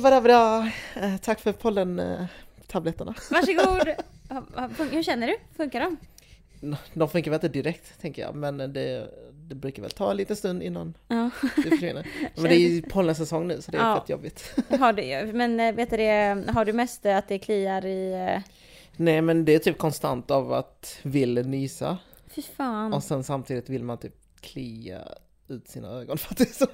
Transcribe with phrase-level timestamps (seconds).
[0.00, 0.70] var bra.
[0.96, 3.14] Eh, tack för pollen-tabletterna.
[3.30, 3.94] Varsågod!
[4.28, 5.36] Ha- fun- Hur känner du?
[5.56, 5.96] Funkar de?
[6.94, 10.36] De funkar väl inte direkt, tänker jag, men det, det brukar väl ta en liten
[10.36, 11.30] stund innan Ja.
[11.56, 12.06] det försvinner.
[12.34, 14.00] Men det är ju pollensäsong nu, så det är Ja.
[14.00, 14.54] fett jobbigt.
[14.78, 18.12] Har du, men eh, vet du det, har du mest eh, att det kliar i...
[18.36, 18.42] eh,
[18.96, 21.98] Nej, men det är typ konstant av att vill nysa
[22.28, 22.92] Fy fan.
[22.92, 24.98] och sen samtidigt vill man typ klia
[25.48, 26.66] ut sina ögon för att det är så,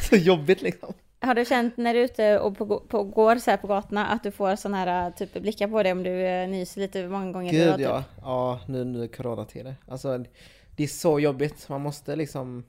[0.10, 0.92] så jobbigt liksom.
[1.20, 4.06] Har du känt när du är ute och på, på, går så här på gatorna
[4.06, 7.32] att du får sån här typ blickar på dig om du eh, nyser lite många
[7.32, 7.84] gånger Gud typ?
[7.84, 9.76] ja, ja nu, nu coronatider.
[9.88, 10.24] Alltså
[10.76, 12.64] det är så jobbigt, man måste liksom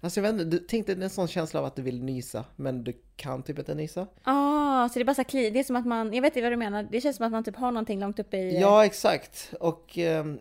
[0.00, 2.84] Alltså jag vet inte, du tänkte en sån känsla av att du vill nysa men
[2.84, 4.06] du kan typ inte nysa.
[4.22, 6.42] Ah, så det är bara så kli, det är som att man, jag vet inte
[6.42, 8.60] vad du menar, det känns som att man typ har någonting långt uppe i...
[8.60, 10.38] Ja exakt, och ehm,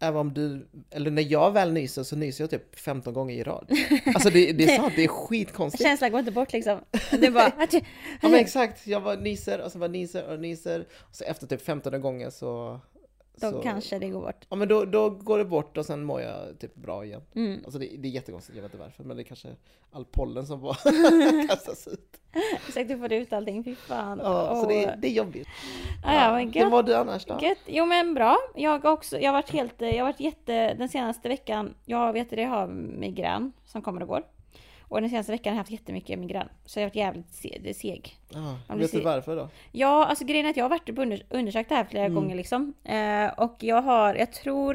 [0.00, 3.42] även om du, eller när jag väl nyser så nyser jag typ 15 gånger i
[3.42, 3.70] rad.
[4.14, 5.82] Alltså det, det är sant, det är skitkonstigt.
[5.82, 6.80] Känslan går inte bort liksom.
[7.10, 7.52] Det bara...
[8.20, 10.86] Ja men exakt, jag bara nyser och så bara nyser och nyser.
[10.98, 12.80] Och så efter typ 15 gånger så...
[13.40, 14.46] Då så, kanske det går bort.
[14.48, 17.22] Ja men då, då går det bort och sen mår jag typ bra igen.
[17.34, 17.60] Mm.
[17.64, 19.04] Alltså det, det är jättekonstigt, jag vet inte varför.
[19.04, 19.48] Men det är kanske
[19.92, 20.74] all pollen som bara
[21.48, 22.20] kastas ut.
[22.68, 24.20] Exakt, du får ut allting, fy fan.
[24.22, 24.68] Ja, så Åh.
[24.68, 25.48] det, är- det är jobbigt.
[26.04, 26.72] Ah, ja, men Hur gött.
[26.72, 27.38] var du annars då?
[27.42, 27.58] Gött.
[27.66, 28.36] Jo men bra.
[28.54, 32.12] Jag har också, jag har varit helt, jag har varit jätte, den senaste veckan, jag
[32.12, 32.66] vet det, jag har
[32.98, 34.22] migrän som kommer och går.
[34.88, 36.48] Och den senaste veckan har jag haft jättemycket migrän.
[36.64, 38.16] Så jag har varit jävligt se, seg.
[38.66, 39.48] Om vet du du varför då?
[39.72, 42.36] Ja, alltså grejen är att jag har varit och under, undersökt det här flera gånger
[42.36, 42.74] liksom.
[42.84, 44.74] Eh, och jag har, jag tror,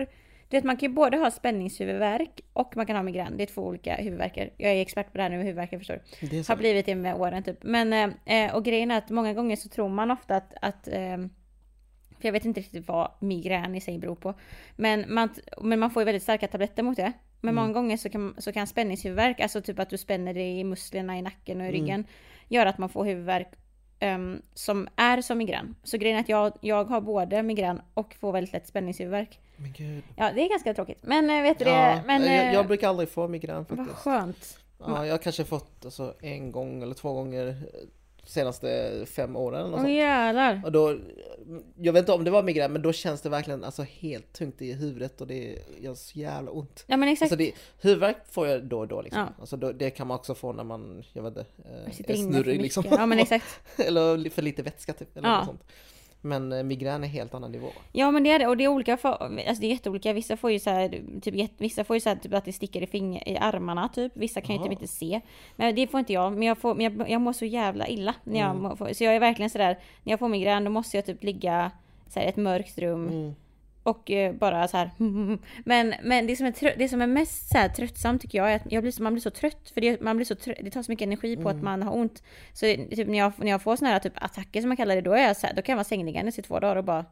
[0.50, 3.38] du vet man kan ju både ha spänningshuvudvärk och man kan ha migrän.
[3.38, 4.50] Det är två olika huvudvärkar.
[4.58, 6.02] Jag är expert på det här nu med huvudvärk, jag förstår.
[6.22, 7.64] Är Har blivit det med åren typ.
[7.64, 10.88] Men, eh, eh, och grejen är att många gånger så tror man ofta att, att
[10.88, 11.18] eh,
[12.23, 14.34] för jag vet inte riktigt vad migrän i sig beror på.
[14.75, 15.29] Men man,
[15.62, 17.13] men man får ju väldigt starka tabletter mot det.
[17.45, 17.61] Men Mm.
[17.63, 21.17] många gånger så kan, så kan spänningshuvudvärk, alltså typ att du spänner dig i musklerna
[21.17, 21.81] i nacken och i Mm.
[21.81, 22.05] ryggen,
[22.47, 23.47] göra att man får huvudvärk
[23.99, 25.75] ehm, som är som migrän.
[25.83, 29.39] Så grejen är att jag, jag har både migrän och får väldigt lätt spänningshuvudvärk.
[29.57, 30.03] Men gud.
[30.15, 30.97] Ja, det är ganska tråkigt.
[31.01, 32.03] Men eh, vet du Ja, det?
[32.05, 33.99] Men, jag, eh, jag brukar aldrig få migrän vad faktiskt.
[33.99, 34.57] skönt.
[34.79, 37.55] Ja, jag har kanske fått alltså, en gång eller två gånger
[38.25, 39.89] senaste fem åren Åh sånt.
[40.66, 40.97] Och då,
[41.78, 44.61] jag vet inte om det var migrän men då känns det verkligen alltså, helt tungt
[44.61, 46.84] i huvudet och det gör så jävla ont.
[46.88, 47.31] Ja men exakt.
[47.31, 47.51] Alltså det,
[47.81, 49.22] huvudvärk får jag då och då liksom.
[49.22, 49.34] Ja.
[49.39, 52.61] Alltså då, det kan man också få när man, jag vet inte, eh, är snurrig
[52.61, 52.84] liksom.
[52.89, 53.61] Ja men exakt.
[53.79, 55.17] eller för lite vätska typ.
[55.17, 55.38] Eller Ja.
[55.38, 55.63] något sånt.
[56.25, 57.67] Men eh, migrän är helt annan nivå.
[57.91, 60.13] Ja men det är det och det är olika, för, alltså det är jätteolika.
[60.13, 62.81] Vissa får ju så här, typ, vissa får ju så här, typ att det sticker
[62.84, 64.11] i, finger, i armarna typ.
[64.16, 64.63] Vissa kan ju Jaha.
[64.69, 65.22] typ inte se.
[65.56, 66.34] Men det får inte jag.
[66.34, 68.16] Men jag, får, men jag, jag mår så jävla illa.
[68.23, 68.61] När jag Mm.
[68.63, 71.72] mår, så jag är verkligen sådär, när jag får migrän då måste jag typ ligga
[72.09, 73.35] så här, i ett mörkt rum Mm.
[73.83, 74.91] Och eh, bara så här.
[75.66, 78.55] Men, men det, som är det som är mest så här, tröttsamt tycker jag är
[78.55, 79.69] att jag blir, så- man blir så trött.
[79.73, 81.66] För det, man blir så trött, det tar så mycket energi på att Mm.
[81.66, 82.23] man har ont.
[82.53, 84.95] Så det- typ, när, jag, när jag får såna här typ, attacker som man kallar
[84.95, 86.83] det, då, är jag så här, då kan jag vara sängliggandes i två dagar och
[86.83, 87.05] bara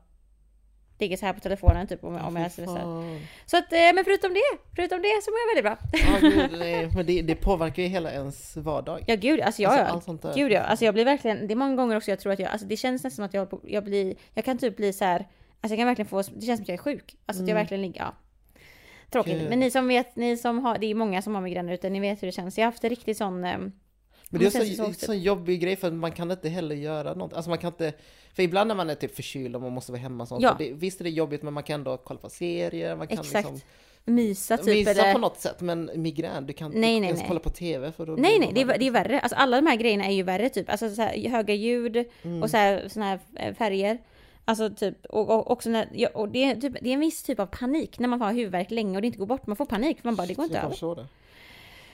[1.00, 3.20] ligga så här på telefonen typ om, om jag är fan.
[3.46, 4.42] Så att, eh, men förutom det,
[4.76, 5.78] förutom det så mår jag väldigt bra.
[6.14, 9.04] Ja, gud, nej, men det, det påverkar ju hela ens vardag.
[9.08, 11.98] Ja gud, alltså jag, Alltså, gud ja, alltså jag blir verkligen, det är många gånger
[11.98, 14.46] också jag tror att jag, alltså det känns nästan som att jag, jag blir, jag
[14.46, 15.28] kan typ bli så här,
[15.62, 17.16] alltså jag kan verkligen få, det känns som att jag är sjuk.
[17.26, 17.62] Alltså att jag Mm.
[17.64, 18.16] verkligen ligger, ja.
[19.12, 19.40] Tråkigt.
[19.40, 19.50] Gud.
[19.50, 22.00] Men ni som vet, ni som har, det är många som har migrän ute, ni
[22.00, 22.58] vet hur det känns.
[22.58, 23.72] Jag har haft en riktigt sån, eh, Men
[24.30, 26.76] det är känns det så, så så, så jobbig grej för man kan inte heller
[26.76, 27.34] göra något.
[27.34, 27.94] Alltså man kan inte,
[28.34, 30.44] för ibland när man är typ förkyld och man måste vara hemma och sånt.
[30.44, 30.56] Ja.
[30.58, 33.52] Det, visst är det jobbigt men man kan ändå kolla på serier, man kan exakt.
[33.52, 33.68] liksom
[34.04, 35.14] mysa typ visa eller...
[35.14, 35.62] på något sätt.
[35.62, 37.28] Men migrän, du kan Nej, inte nej, ens nej.
[37.28, 39.20] kolla på TV för då Nej nej, det är, det är värre.
[39.20, 40.70] Alltså alla de här grejerna är ju värre typ.
[40.70, 42.44] Alltså så här, höga ljud Mm.
[42.44, 43.98] och så här, såna här eh, färger.
[44.52, 47.24] Alltså typ, och, och också när, ja, och det, är typ, det är en viss
[47.24, 49.48] typ av panik när man har huvudvärk länge och det inte går bort.
[49.48, 51.08] Man får panik, man bara det går inte över.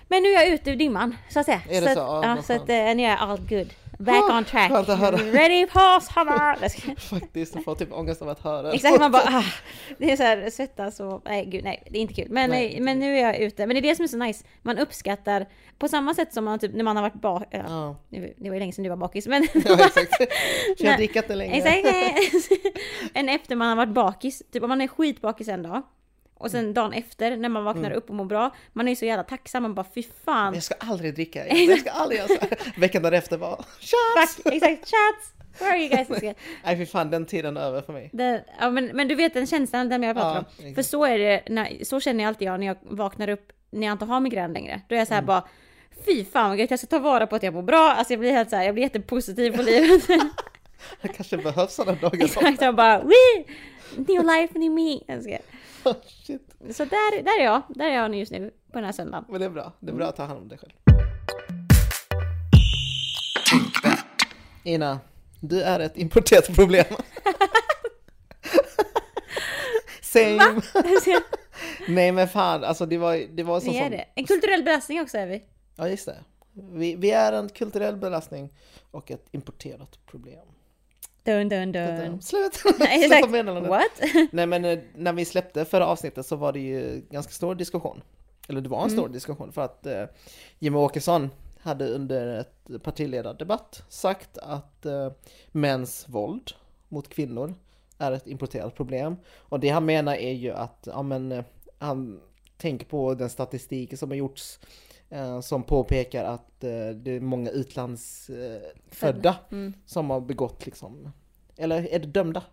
[0.08, 1.62] Men nu är jag ute ur dimman, så att säga.
[1.70, 1.96] Är det så?
[1.96, 2.02] så?
[2.02, 3.74] Att, Ja, så att eh, nu är jag all good.
[3.98, 4.72] Back on track.
[4.72, 5.16] skönt att höra.
[5.18, 5.68] Ready!
[5.74, 6.04] Jag
[6.72, 8.72] ska- Faktiskt, jag får typ ångest av att höra.
[8.72, 9.44] Exakt, man bara ah,
[9.98, 12.28] Det är så här svettas och nej gud nej det är inte kul.
[12.30, 12.78] Men, Nej.
[12.82, 13.68] men nu är jag ute.
[13.68, 14.46] Men det är det som är så nice.
[14.62, 15.46] Man uppskattar
[15.78, 17.44] på samma sätt som man typ när man har varit bak...
[17.52, 19.48] Ja, Ja, det det var ju länge sedan du var bakis men...
[19.54, 20.14] ja exakt.
[20.78, 20.98] Jag Nej.
[20.98, 21.56] dricker inte längre.
[21.56, 22.50] Exakt!
[23.14, 24.44] Än efter man har varit bakis.
[24.52, 25.82] Typ om man är skitbakis en dag.
[26.40, 27.98] Och sen dagen efter när man vaknar Mm.
[27.98, 28.56] upp och mår bra.
[28.74, 29.64] Man är så jävla tacksam.
[29.64, 30.54] Man bara fy fan.
[30.54, 31.70] Jag ska aldrig dricka igen.
[31.70, 32.80] Jag ska aldrig göra så här.
[32.80, 34.36] Veckan därefter bara shots!
[34.36, 34.80] Fuck, exakt.
[34.90, 35.34] Chats!
[35.60, 36.36] Where are you guys?
[36.64, 38.10] Nej fy fan, den tiden är över för mig.
[38.14, 40.46] Det, ja, men, men du vet den känslan den jag pratar Ja, om.
[40.60, 40.76] exakt.
[40.76, 43.88] För så är det, när, så känner jag alltid jag när jag vaknar upp när
[43.88, 44.82] jag inte har migrän längre.
[44.90, 45.28] Då är jag så här Mm.
[45.28, 45.44] bara
[46.06, 47.92] Fy fan vad gött, jag ska ta vara på att jag mår bra.
[47.92, 50.08] Alltså jag blir helt så här, jag blir jättepositiv på livet.
[51.02, 52.24] Det kanske behövs sådana dagar.
[52.26, 53.46] Exakt, jag bara Wee!
[53.96, 55.00] New life, new me.
[55.08, 55.38] Jag ska-
[56.26, 56.56] shit.
[56.72, 59.26] Så där, där är jag, där är jag just nu på den här söndagen.
[59.30, 59.74] Men det är bra.
[59.80, 60.74] Det är bra att ta hand om dig själv.
[64.64, 65.00] Ina,
[65.42, 66.86] du är ett importerat problem.
[70.02, 70.62] Same.
[71.88, 73.92] Nej men fan, alltså det var, det var så Vi är som...
[73.92, 74.06] det.
[74.16, 75.44] En kulturell belastning också är vi.
[75.76, 76.18] Ja just det.
[76.54, 78.54] Vi, vi är en kulturell belastning
[78.92, 80.46] och ett importerat problem.
[81.28, 82.22] Dun dun dun.
[82.22, 82.64] Slut!
[82.90, 83.30] Exakt.
[83.30, 83.70] meddelandet.
[83.70, 84.02] What?
[84.32, 88.02] Nej men eh, när vi släppte förra avsnittet så var det ju ganska stor diskussion.
[88.50, 89.12] Eller det var en stor Mm.
[89.12, 90.04] diskussion för att eh,
[90.60, 91.30] Jimmie Åkesson
[91.60, 95.12] hade under ett partiledardebatt sagt att eh,
[95.52, 96.52] mäns våld
[96.90, 97.54] mot kvinnor
[97.98, 99.16] är ett importerat problem.
[99.38, 101.44] Och det han menar är ju att, ja men, eh,
[101.80, 102.20] han
[102.58, 104.60] tänker på den statistik som har gjorts
[105.42, 108.62] som påpekar att eh, det är många utlandsfödda eh,
[108.92, 109.74] födda Mm.
[109.86, 111.12] som har begått liksom,
[111.58, 112.44] eller är det dömda?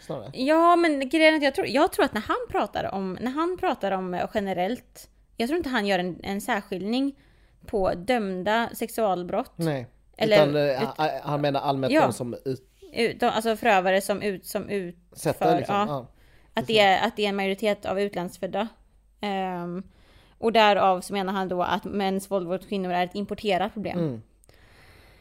[0.00, 0.30] Snarare.
[0.34, 3.30] Ja men grejen är att jag tror, jag tror att när han pratar om, när
[3.30, 7.18] han pratar om eh, generellt, jag tror inte han gör en, en särskiljning
[7.66, 9.52] på dömda sexualbrott.
[9.56, 9.86] Nej.
[10.16, 10.36] Eller-
[10.76, 12.00] Utan eh, han- menar allmänt Ja.
[12.02, 12.36] de som
[12.96, 15.74] Ut, de, alltså förövare som ut, som ut, utsätter För- liksom.
[15.76, 15.86] ja.
[15.88, 16.06] Ja.
[16.54, 18.68] att det, är, att det är en majoritet av utlandsfödda.
[19.20, 19.82] Ehm,
[20.44, 23.98] och därav så menar han då att mäns våld mot kvinnor är ett importerat problem.
[23.98, 24.22] Mm.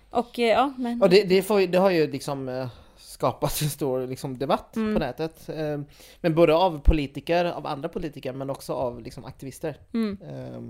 [0.10, 1.02] Och eh, ja, men...
[1.02, 2.68] Och det, det, får, det har ju liksom eh,
[2.98, 4.94] skapat en stor liksom, debatt Mm.
[4.94, 5.50] på nätet.
[5.50, 5.80] Eh,
[6.22, 9.78] Men både av politiker, av andra politiker, men också av liksom, aktivister.
[9.94, 10.62] Mm, Eh,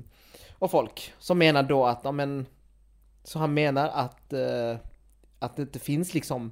[0.60, 2.46] Och folk som menar då att, ja men,
[3.24, 4.76] så han menar att, eh,
[5.40, 6.52] att det inte finns liksom,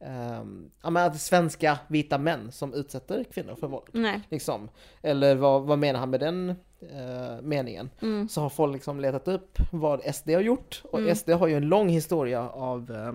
[0.00, 0.42] eh,
[0.82, 3.88] ja men att svenska vita män som utsätter kvinnor för våld.
[3.92, 4.20] nej.
[4.30, 4.68] Liksom.
[5.02, 6.50] Eller vad, vad menar han med den
[6.80, 7.90] eh, meningen?
[8.02, 11.14] Mm, Så har folk liksom letat upp vad SD har gjort och Mm.
[11.16, 13.12] SD har ju en lång historia av eh,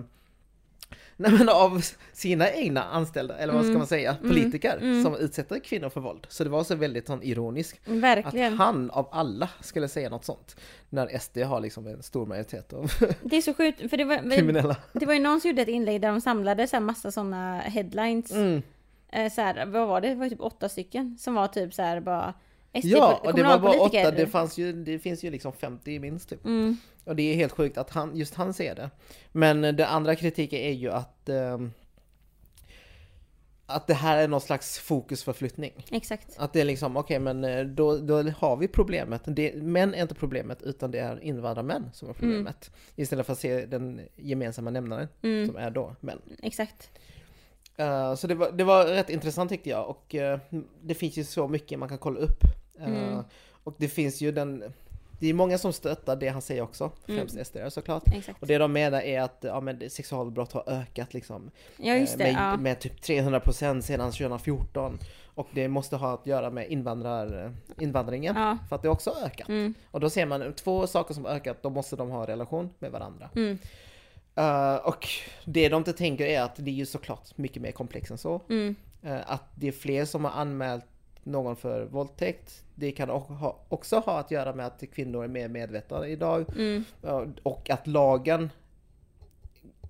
[1.18, 1.82] Nej men av
[2.14, 3.78] sina egna anställda, eller vad ska Mm.
[3.78, 4.30] man säga, Mm.
[4.30, 5.04] politiker Mm.
[5.04, 6.28] som utsätter kvinnor för våld.
[6.30, 8.54] Så det var så väldigt sån ironisk att verkligen.
[8.58, 10.56] han av alla skulle säga något sånt.
[10.90, 12.92] När SD har liksom en stor majoritet av
[13.24, 14.76] Det är så sjukt, för det var, kriminella.
[14.94, 17.60] det var ju någon som gjorde ett inlägg där de samlade så här massa sådana
[17.60, 18.32] headlines.
[18.32, 18.62] Mm.
[19.12, 20.10] Eh, så här, vad var det?
[20.10, 22.34] Det var typ åtta stycken som var typ så här bara
[22.74, 26.00] SD Ja, och det var bara åtta, det, fanns ju, det finns ju liksom 50
[26.00, 26.46] minst typ.
[26.46, 28.90] Mm, Och det är helt sjukt att han, just han ser det.
[29.32, 31.72] Men det andra kritiken är ju att ehm,
[33.66, 35.86] att det här är någon slags fokusförflyttning.
[35.92, 36.36] exakt.
[36.38, 39.22] Att det är liksom, okej men eh, då, då har vi problemet.
[39.26, 42.72] Det, män är inte problemet utan det är invandrarmän som är problemet.
[42.96, 46.22] Istället för att se den gemensamma nämnaren Mm, som är då män.
[46.44, 46.90] exakt.
[47.78, 50.40] Eh, så det var, det var rätt intressant tyckte jag och eh,
[50.82, 52.44] det finns ju så mycket man kan kolla upp.
[52.82, 53.24] Eh, Mm.
[53.64, 54.74] Och det finns ju den,
[55.20, 57.20] det är många som stöttar det han säger också, Mm.
[57.28, 58.04] främst SD såklart.
[58.14, 58.42] exakt.
[58.42, 62.24] Och det de menar är att ja, men sexualbrott har ökat liksom, Ja just det,
[62.28, 62.58] eh, med, ja.
[62.58, 65.00] med typ 300% sedan 2014.
[65.36, 68.58] Och det måste ha att göra med invandrar, invandringen, Ja.
[68.70, 69.50] för att det också har ökat.
[69.50, 72.70] Mm, Och då ser man två saker som har ökat, då måste de ha relation
[72.80, 73.30] med varandra.
[73.36, 73.58] mm,
[74.36, 75.08] Eh, och
[75.46, 78.42] det de inte tänker är att det är ju såklart mycket mer komplext än så.
[78.50, 80.86] mm, Eh, att det är fler som har anmält
[81.24, 82.64] någon för våldtäkt.
[82.76, 83.10] Det kan
[83.70, 86.46] också ha att göra med att kvinnor är mer medvetna idag.
[86.56, 88.50] mm, Ja, Och att lagen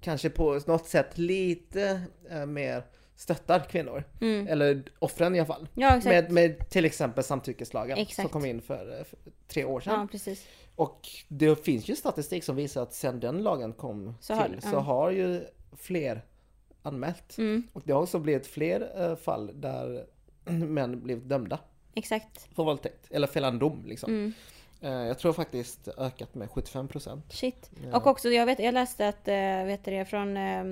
[0.01, 2.83] kanske på något sätt lite eh, mer
[3.15, 4.03] stöttar kvinnor.
[4.21, 4.47] mm.
[4.47, 5.67] Eller offren i alla fall.
[5.73, 6.01] Ja.
[6.05, 8.31] Med, med till exempel samtyckeslagen som Exakt.
[8.31, 10.07] kom in för, eh, för tre år sedan.
[10.25, 10.33] Ja.
[10.75, 14.59] Och det finns ju statistik som visar att sedan den lagen kom Så har- till
[14.63, 14.71] ja.
[14.71, 15.41] så har ju
[15.77, 16.21] fler
[16.83, 17.37] anmält.
[17.37, 20.05] Mm, Och det har också blivit fler eh, fall där
[20.51, 21.59] män blivit dömda
[21.93, 22.55] exakt.
[22.55, 23.07] för våldtäkt.
[23.11, 24.11] Eller fällande dom liksom.
[24.11, 24.33] Mm.
[24.81, 27.21] Eh, jag tror faktiskt ökat med 75%.
[27.29, 27.71] Shit.
[27.91, 27.97] Ja.
[27.97, 29.33] Och också, jag, vet, jag läste att, äh,
[29.65, 30.63] vet du det, från, eh,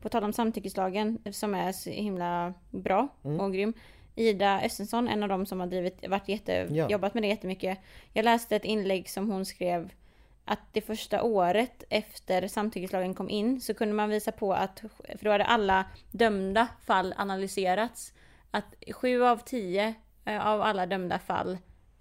[0.00, 3.40] på tal om samtyckeslagen, som är så himla bra Mm.
[3.40, 3.72] och grym.
[4.14, 6.90] Ida Östensson, en av dem som har drivit, varit jätte, Ja.
[6.90, 7.78] jobbat med det jättemycket.
[8.12, 9.90] Jag läste ett inlägg som hon skrev
[10.44, 14.82] att det första året efter samtyckeslagen kom in så kunde man visa på att,
[15.18, 18.12] för då hade alla dömda fall analyserats,
[18.50, 21.58] att sju av tio eh, av alla dömda fall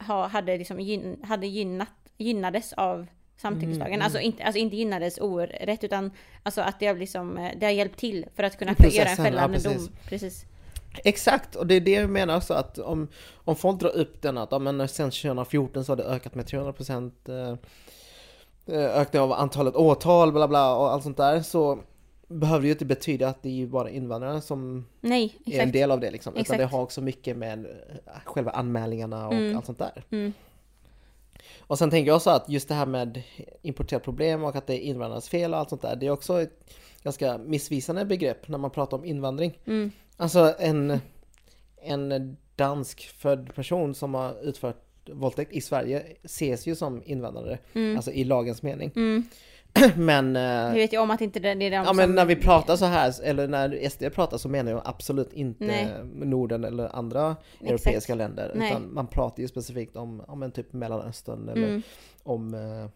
[0.08, 3.94] ha, hade, liksom gyn, hade gynnat, gynnades av samtyckeslagen.
[3.94, 6.12] Mm, Alltså, inte, alltså inte gynnades orätt utan
[6.44, 9.10] alltså att det har, liksom, eh, det har hjälpt till för att kunna processen, göra
[9.10, 9.88] en fällande ja, precis.
[9.88, 9.96] dom.
[10.06, 10.46] Precis.
[11.03, 14.38] Exakt, och det är det jag menar också att om, om folk drar upp den
[14.38, 17.58] att ja, men sen 2014 så har det ökat med 300% eh,
[18.75, 21.79] eh, ökning av antalet åtal bla bla och allt sånt där så
[22.29, 26.00] behöver ju inte betyda att det är bara invandrare som Nej, är en del av
[26.00, 26.33] det liksom.
[26.33, 26.57] Utan Exakt.
[26.59, 29.57] det har också mycket med eh, själva anmälningarna och Mm.
[29.57, 30.03] allt sånt där.
[30.12, 30.33] Mm.
[31.59, 33.21] Och sen tänker jag också att just det här med
[33.62, 35.95] importerat problem och att det är invandrarnas fel och allt sånt där.
[35.95, 39.59] Det är också ett ganska missvisande begrepp när man pratar om invandring.
[39.65, 39.91] Mm.
[40.17, 41.00] Alltså en,
[41.81, 47.95] en dansk född person som har utfört våldtäkt i Sverige ses ju som invandrare, Mm.
[47.95, 48.91] alltså i lagens mening.
[49.95, 50.35] Men...
[50.35, 51.97] Eh, vet ju om att inte det, är de Ja som...
[51.97, 55.63] men när vi pratar så här, eller när SD pratar så menar jag absolut inte
[55.65, 55.88] Nej.
[56.13, 57.69] Norden eller andra Exakt.
[57.71, 58.51] europeiska länder.
[58.55, 58.69] Nej.
[58.71, 61.81] Utan man pratar ju specifikt om, ja men typ Mellanöstern eller Mm,
[62.23, 62.89] om, eh,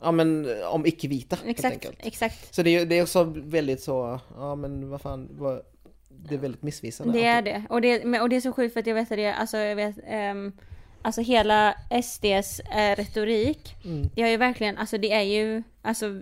[0.00, 1.96] ja men om icke-vita helt enkelt.
[2.06, 2.54] exakt.
[2.54, 5.60] Så det är, det är också väldigt så, ja men vad fan, vad,
[6.08, 7.12] det är väldigt missvisande.
[7.12, 7.62] Det är det.
[7.70, 9.76] Och det, och det är så sjukt för att jag vet att det, alltså jag
[9.76, 10.52] vet, ehm,
[11.02, 14.08] alltså hela SDs eh, retorik, Mm.
[14.14, 16.20] det har ju verkligen, alltså det är ju, alltså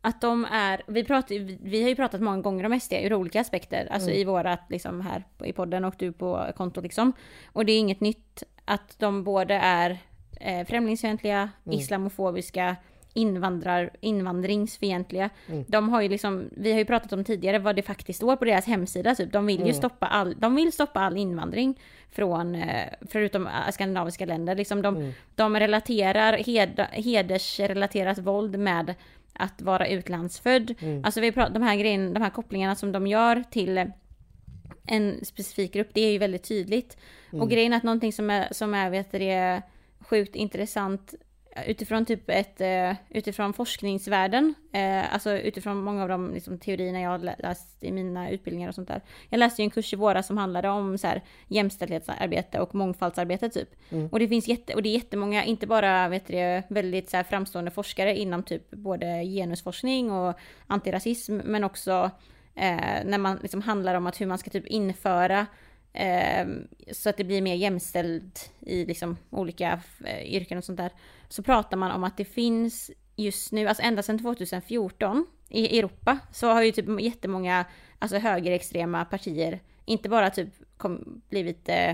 [0.00, 1.34] att de är, vi, pratar,
[1.64, 4.20] vi- har ju pratat många gånger om SD ur olika aspekter, alltså Mm.
[4.20, 7.12] i vårat liksom här i podden och du på kontot liksom.
[7.52, 9.98] Och det är inget nytt att de både är
[10.40, 11.78] eh, främlingsfientliga, Mm.
[11.78, 12.76] islamofobiska,
[13.14, 15.30] invandrar, invandringsfientliga.
[15.48, 15.64] Mm.
[15.68, 18.44] De har ju liksom, vi har ju pratat om tidigare vad det faktiskt står på
[18.44, 19.32] deras hemsida typ.
[19.32, 19.74] De vill ju Mm.
[19.74, 21.80] stoppa all, de vill stoppa all invandring
[22.10, 24.54] från, eh, förutom eh, skandinaviska länder.
[24.54, 25.12] Liksom de, Mm.
[25.34, 28.94] de relaterar hed, hedersrelaterat våld med
[29.32, 30.74] att vara utlandsfödd.
[30.80, 31.04] Mm.
[31.04, 33.90] Alltså vi pratar, de här grejerna, de här kopplingarna som de gör till
[34.86, 36.96] en specifik grupp, det är ju väldigt tydligt.
[37.32, 37.42] Mm.
[37.42, 39.62] Och grejen är att någonting som är, som är vet du, det,
[40.00, 41.14] sjukt intressant
[41.66, 47.10] utifrån typ ett, eh, utifrån forskningsvärlden, eh, alltså utifrån många av de liksom, teorierna jag
[47.10, 49.00] har lä- läst i mina utbildningar och sånt där.
[49.28, 53.48] Jag läste ju en kurs i våras som handlade om så här, jämställdhetsarbete och mångfaldsarbete
[53.48, 53.68] typ.
[53.90, 54.08] Mm.
[54.08, 57.24] Och det finns jätte, och det är jättemånga, inte bara vet du, väldigt så här,
[57.24, 60.34] framstående forskare inom typ både genusforskning och
[60.66, 62.10] antirasism, men också
[62.54, 65.44] eh, när man liksom handlar om att hur man ska typ införa eh,
[65.94, 70.90] Ehm, så att det blir mer jämställt i liksom olika eh, yrken och sånt där.
[71.28, 76.18] Så pratar man om att det finns just nu, alltså ända sedan 2014 i Europa
[76.32, 77.64] så har ju typ jättemånga
[77.98, 81.92] alltså högerextrema partier inte bara typ kom, blivit eh,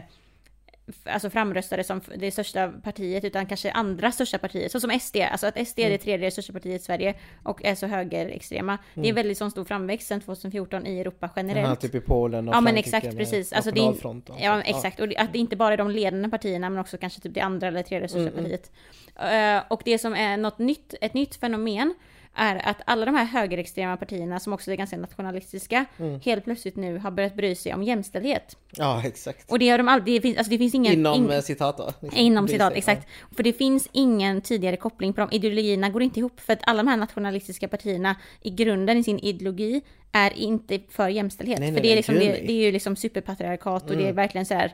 [1.05, 5.47] alltså framröstade som det största partiet utan kanske andra största partiet, så som SD, alltså
[5.47, 8.79] att SD är det tredje största partiet i Sverige och är så högerextrema.
[8.95, 11.67] Det är en väldigt sån stor framväxt sedan 2014 i Europa generellt.
[11.67, 13.53] Jaha, typ i Polen och Ja men exakt, precis.
[13.53, 13.95] Alltså det är,
[14.41, 17.35] ja exakt, och att det inte bara är de ledande partierna men också kanske typ
[17.35, 18.45] det andra eller tredje största Mm, mm.
[18.45, 18.71] partiet.
[19.17, 21.95] Eh, och det som är något nytt, ett nytt fenomen
[22.35, 26.21] är att alla de här högerextrema partierna som också är ganska nationalistiska Mm.
[26.25, 28.57] helt plötsligt nu har börjat bry sig om jämställdhet.
[28.77, 29.51] Ja exakt.
[29.51, 30.93] Och det har de aldrig, det finns, alltså det finns ingen...
[30.93, 31.93] Inom ing- eh, citat då.
[32.01, 32.21] liksom.
[32.21, 33.09] Inom citat, sig, exakt.
[33.37, 35.29] För det finns ingen tidigare koppling på dem.
[35.33, 36.41] Ideologierna går inte ihop.
[36.41, 39.83] För att alla de här nationalistiska partierna i grunden i sin ideologi
[40.13, 41.59] är inte för jämställdhet.
[41.61, 44.05] Nej, nej, för det är, liksom, det, det är ju liksom superpatriarkat och det är
[44.05, 44.17] Mm.
[44.17, 44.73] verkligen så här.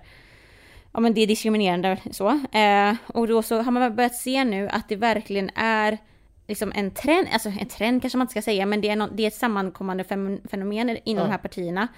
[0.92, 2.28] Ja men det är diskriminerande så.
[2.52, 5.98] Eh, och då så har man börjat se nu att det verkligen är
[6.48, 9.08] liksom en trend, alltså en trend kanske man inte ska säga, men det är, nå-
[9.12, 10.04] det är ett sammankommande
[10.50, 11.24] fenomen inom Ja.
[11.24, 11.88] de här partierna.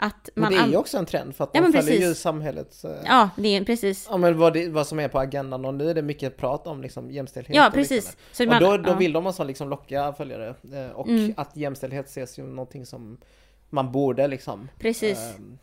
[0.00, 2.08] Att Men man det är ju också en trend för att Ja, man men följer
[2.08, 2.84] ju samhällets...
[3.04, 4.06] Ja, det är precis.
[4.10, 6.66] Ja men vad, det, vad som är på agendan och nu är det mycket prat
[6.66, 8.04] om liksom jämställdhet Ja, och precis.
[8.06, 8.18] liknande.
[8.32, 8.96] Så Och man- då, då ja.
[8.96, 11.34] vill de också liksom locka följare eh, och Mm.
[11.36, 13.18] att jämställdhet ses ju någonting som
[13.70, 15.18] man borde liksom Precis.
[15.18, 15.58] ehm,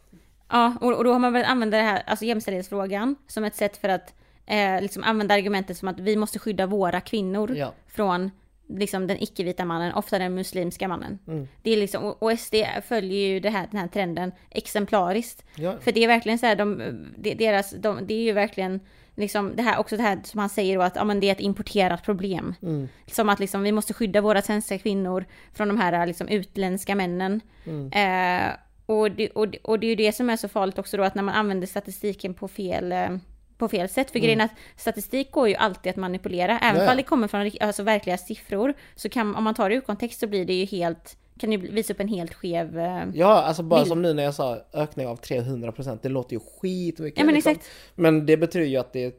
[0.49, 3.77] Ja, och, och då har man börjat använda det här, alltså jämställdhetsfrågan, som ett sätt
[3.77, 4.13] för att
[4.47, 7.73] eh, liksom använda argumentet som att vi måste skydda våra kvinnor Ja.
[7.87, 8.31] från
[8.69, 11.19] liksom den icke-vita mannen, ofta den muslimska mannen.
[11.27, 11.47] Mm.
[11.61, 12.55] Det är liksom, och, SD
[12.87, 15.43] följer ju det här, den här trenden exemplariskt.
[15.55, 15.75] Ja.
[15.81, 16.81] För det är verkligen så här, de,
[17.17, 18.79] de, deras, de, det är ju verkligen
[19.15, 21.31] liksom det här, också det här som han säger då att ja, men det är
[21.31, 22.53] ett importerat problem.
[22.61, 22.87] Mm.
[23.07, 27.41] Som att liksom, vi måste skydda våra svenska kvinnor från de här liksom, utländska männen.
[27.65, 27.91] Mm.
[27.91, 28.51] Eh,
[28.85, 31.03] och, det, och, det- och det är ju det som är så farligt också då
[31.03, 33.09] att när man använder statistiken på fel, eh,
[33.57, 34.11] på fel sätt.
[34.11, 36.59] För grejen är att statistik går ju alltid att manipulera.
[36.59, 36.85] Även Mm.
[36.85, 39.81] Ja, om det kommer från alltså, verkliga siffror så kan, om man tar det ur
[39.81, 42.79] kontext så blir det ju helt, kan ju visa upp en helt skev...
[42.79, 43.87] Eh, Ja, alltså bara Bild.
[43.87, 47.51] som nu när jag sa ökning av 300% det låter ju skitmycket ja men liksom.
[47.51, 47.69] exakt.
[47.95, 49.11] Men det betyder ju att det är,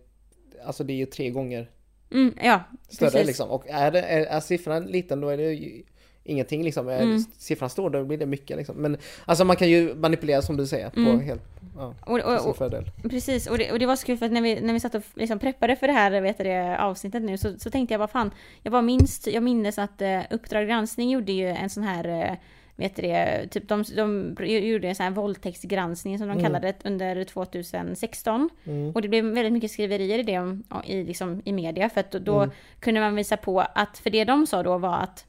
[0.66, 1.70] alltså det är ju tre gånger
[2.12, 3.26] Mm, ja, större precis.
[3.26, 3.50] liksom.
[3.50, 5.82] Och är, det, är, är siffran liten då är det ju
[6.26, 6.88] ingenting liksom.
[6.88, 7.20] Är Mm.
[7.38, 8.76] siffran stor då blir det mycket liksom.
[8.76, 11.20] Men alltså man kan ju manipulera som du säger på Mm.
[11.20, 11.42] helt,
[11.76, 12.84] ja, Och, och, sin fördel.
[13.10, 14.94] Precis, och det, och det var så kul för att när vi, när vi satt
[14.94, 16.52] och liksom preppade för det här vet du,
[16.82, 18.30] avsnittet nu så, så tänkte jag bara fan,
[18.62, 22.36] jag bara minns, jag minns att eh, Uppdrag granskning gjorde ju en sån här eh,
[22.78, 26.44] Vet det, typ de, de gjorde en sån här våldtäktsgranskning som de Mm.
[26.44, 28.50] kallade det under 2016.
[28.64, 28.92] Mm.
[28.94, 30.58] Och det blev väldigt mycket skriverier i det
[30.92, 32.50] i, liksom, i media för att då, Mm.
[32.80, 35.24] kunde man visa på att, för det de sa då var att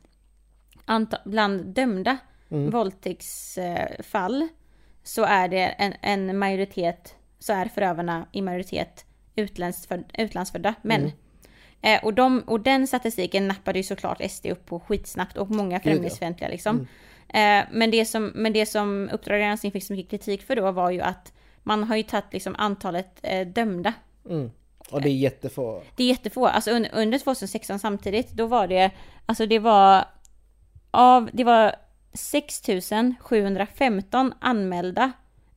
[1.25, 2.17] bland dömda
[2.49, 2.69] Mm.
[2.69, 4.47] våldtäktsfall
[5.03, 11.01] så är det en, en majoritet, så är förövarna i majoritet utlandsföd, utlandsfödda män.
[11.01, 11.11] Mm.
[11.81, 15.79] Eh, och, de, och den statistiken nappade ju såklart SD upp på skitsnabbt och många
[15.79, 16.87] främlingsfientliga liksom.
[17.29, 20.71] Eh, men, det som, men det som Uppdrag granskning fick så mycket kritik för då
[20.71, 23.93] var ju att man har ju tagit liksom antalet eh, dömda
[24.29, 24.51] Mm.
[24.91, 25.81] Och det är jättefå.
[25.95, 26.47] Det är jättefå.
[26.47, 28.91] Alltså under, under 2016 samtidigt, då var det,
[29.25, 30.05] alltså det var
[30.97, 31.75] av, det var
[32.13, 35.11] 6715 anmälda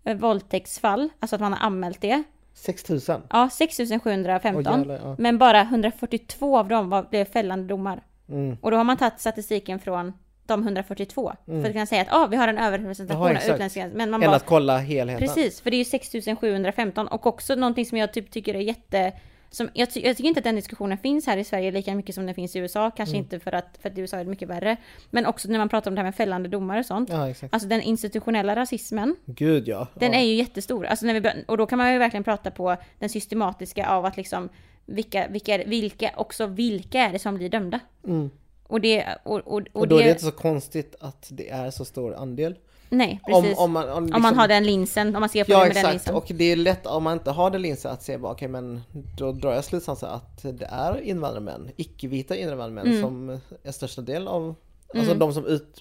[0.05, 2.23] eh, våldtäktsfall, alltså att man har anmält det.
[2.55, 3.23] 6000?
[3.31, 4.67] Ja, 6715.
[4.67, 5.17] Åh, jävlar, ja.
[5.19, 8.03] Men bara 142 av dem var, blev fällande domar.
[8.29, 8.57] Mm.
[8.61, 10.13] Och då har man tagit statistiken från
[10.47, 11.33] de 142.
[11.47, 13.91] För att kunna säga att ah, vi har en överrepresentation Jaha, av utländska.
[13.95, 15.29] Men man bara, att kolla helheten.
[15.29, 19.13] Precis, för det är ju 6715 och också någonting som jag typ tycker är jätte...
[19.52, 22.14] Som, jag, ty- jag tycker inte att den diskussionen finns här i Sverige lika mycket
[22.14, 23.25] som den finns i USA, kanske Mm.
[23.25, 24.76] inte för att, för att USA är det mycket värre.
[25.11, 27.09] Men också när man pratar om det här med fällande domar och sånt.
[27.09, 27.35] Ja.
[27.50, 29.87] Alltså den institutionella rasismen, Gud ja.
[29.95, 30.19] den ja.
[30.19, 30.87] är ju jättestor.
[30.87, 34.16] Alltså när vi, och då kan man ju verkligen prata på den systematiska av att
[34.16, 34.49] liksom
[34.87, 37.80] vilka, vilka, vilka, också vilka är det som blir dömda?
[38.07, 38.30] Mm.
[38.66, 41.50] Och det, och, och, och, Och då det, är det inte så konstigt att det
[41.50, 42.54] är så stor andel.
[42.91, 43.59] Nej Om, precis.
[43.59, 45.65] om man, om Om liksom- man har den linsen, om man ser på Ja det
[45.65, 46.15] med den exakt, linsen.
[46.15, 48.81] och det är lätt om man inte har den linsen att se bara okej men
[49.17, 53.01] då drar jag slutsatsen att det är invandrarmän, icke-vita invandrarmän Mm.
[53.03, 54.55] som är största del av,
[54.95, 55.81] alltså de som ut,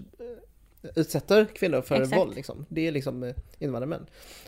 [0.95, 2.17] utsätter kvinnor för Exakt.
[2.21, 2.65] våld liksom.
[2.69, 4.05] Det är liksom eh, invandrarmän.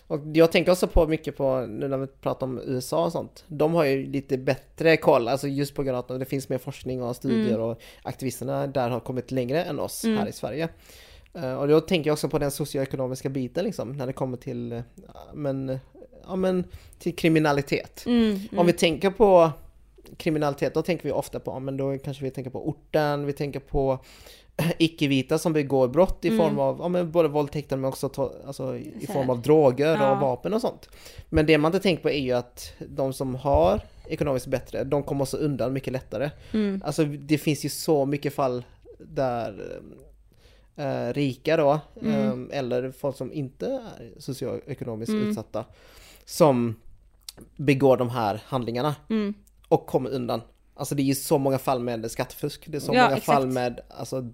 [0.08, 3.44] Och jag tänker också på mycket på, nu när vi pratar om USA och sånt,
[3.48, 6.58] de har ju lite bättre koll, alltså just på grund av att det finns mer
[6.58, 7.62] forskning och studier Mm.
[7.62, 10.70] och aktivisterna där har kommit längre än oss här i Sverige.
[11.34, 14.72] Eh, Och då tänker jag också på den socioekonomiska biten liksom, när det kommer till,
[14.72, 14.82] eh,
[15.34, 15.80] men,
[16.28, 16.64] ja, men,
[17.00, 18.04] till kriminalitet.
[18.06, 19.52] Mm, Om vi tänker på
[20.18, 23.60] kriminalitet, då tänker vi ofta på, men då kanske vi tänker på orten, vi tänker
[23.60, 24.00] på
[24.78, 26.40] icke-vita som begår brott i Mm.
[26.40, 29.88] form av ja, men både våldtäkter men också to- alltså, i i form av droger
[29.96, 30.12] Ja.
[30.12, 30.90] och vapen och sånt.
[31.30, 35.04] Men det man inte tänker på är ju att de som har ekonomiskt bättre, de
[35.04, 36.30] kommer också undan mycket lättare.
[36.54, 36.82] Mm.
[36.86, 38.64] Alltså det finns ju så mycket fall
[39.00, 39.80] där
[40.82, 42.50] eh, rika då, Mm.
[42.52, 45.30] eh, eller folk som inte är socioekonomiskt Mm.
[45.30, 45.66] utsatta,
[46.26, 46.76] som
[47.56, 49.34] begår de här handlingarna Mm.
[49.68, 50.42] och kommer undan.
[50.76, 53.26] Alltså det är ju så många fall med skattefusk, det är så Ja, många exakt.
[53.26, 54.30] fall med alltså,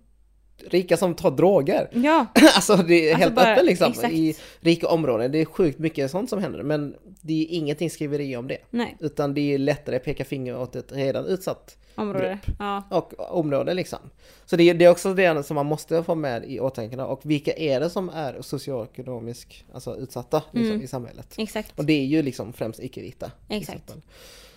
[0.66, 1.90] rika som tar droger.
[1.94, 4.14] Ja, alltså det är Alltså helt bara- öppet liksom exakt.
[4.14, 5.32] i rika områden.
[5.32, 8.58] Det är sjukt mycket sånt som händer men det är ingenting skriveri om det.
[8.70, 12.40] nej, Utan det är lättare att peka finger åt ett redan utsatt område.
[12.60, 12.84] Ja.
[12.92, 14.00] och område liksom.
[14.46, 17.22] Så det är, det är också det som man måste få med i åtanke och
[17.24, 20.84] vilka är det som är socioekonomiskt alltså, utsatta liksom, Mm.
[20.84, 21.34] i samhället?
[21.38, 21.80] Exakt.
[21.80, 23.32] Och det är ju liksom främst icke-vita.
[23.50, 23.96] Exakt.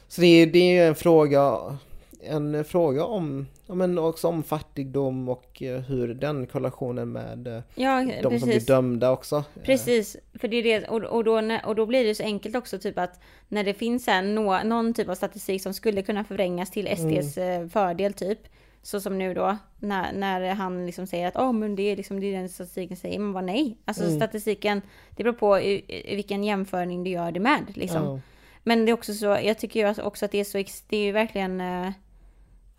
[0.09, 1.79] Så det är ju en fråga,
[2.23, 8.01] en fråga om, men också om fattigdom och eh, hur den korrelationen med eh, Ja,
[8.05, 8.67] de som blir precis.
[8.67, 9.37] dömda också.
[9.37, 12.57] eh, Precis, för det är det, och, och, då, och då blir det så enkelt
[12.57, 16.25] också typ att när det finns här nå, någon typ av statistik som skulle kunna
[16.25, 17.71] förvrängas till SDs Mm.
[17.71, 18.39] fördel typ.
[18.83, 22.21] Så som nu då, när, när han liksom säger att oh, men det är liksom
[22.21, 23.79] det är den statistiken säger, men vad nej.
[23.85, 24.17] Alltså Mm.
[24.17, 28.05] statistiken, det beror på i, i vilken jämförning du gör det med liksom.
[28.05, 28.21] Ja.
[28.63, 31.05] Men det är också så, jag tycker ju också att det är så, det är
[31.05, 31.61] ju verkligen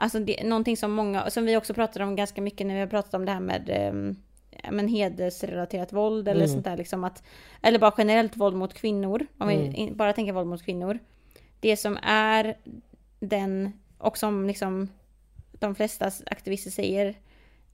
[0.01, 2.87] Alltså det, någonting som många, som vi också pratade om ganska mycket när vi har
[2.87, 4.13] pratat om det här med eh,
[4.71, 6.51] men hedersrelaterat våld eller Mm.
[6.53, 7.23] sånt där liksom att
[7.61, 9.71] Eller bara generellt våld mot kvinnor, om Mm.
[9.71, 10.99] vi bara tänker våld mot kvinnor
[11.59, 12.57] Det som är
[13.19, 14.89] den, och som liksom
[15.51, 17.15] de flesta aktivister säger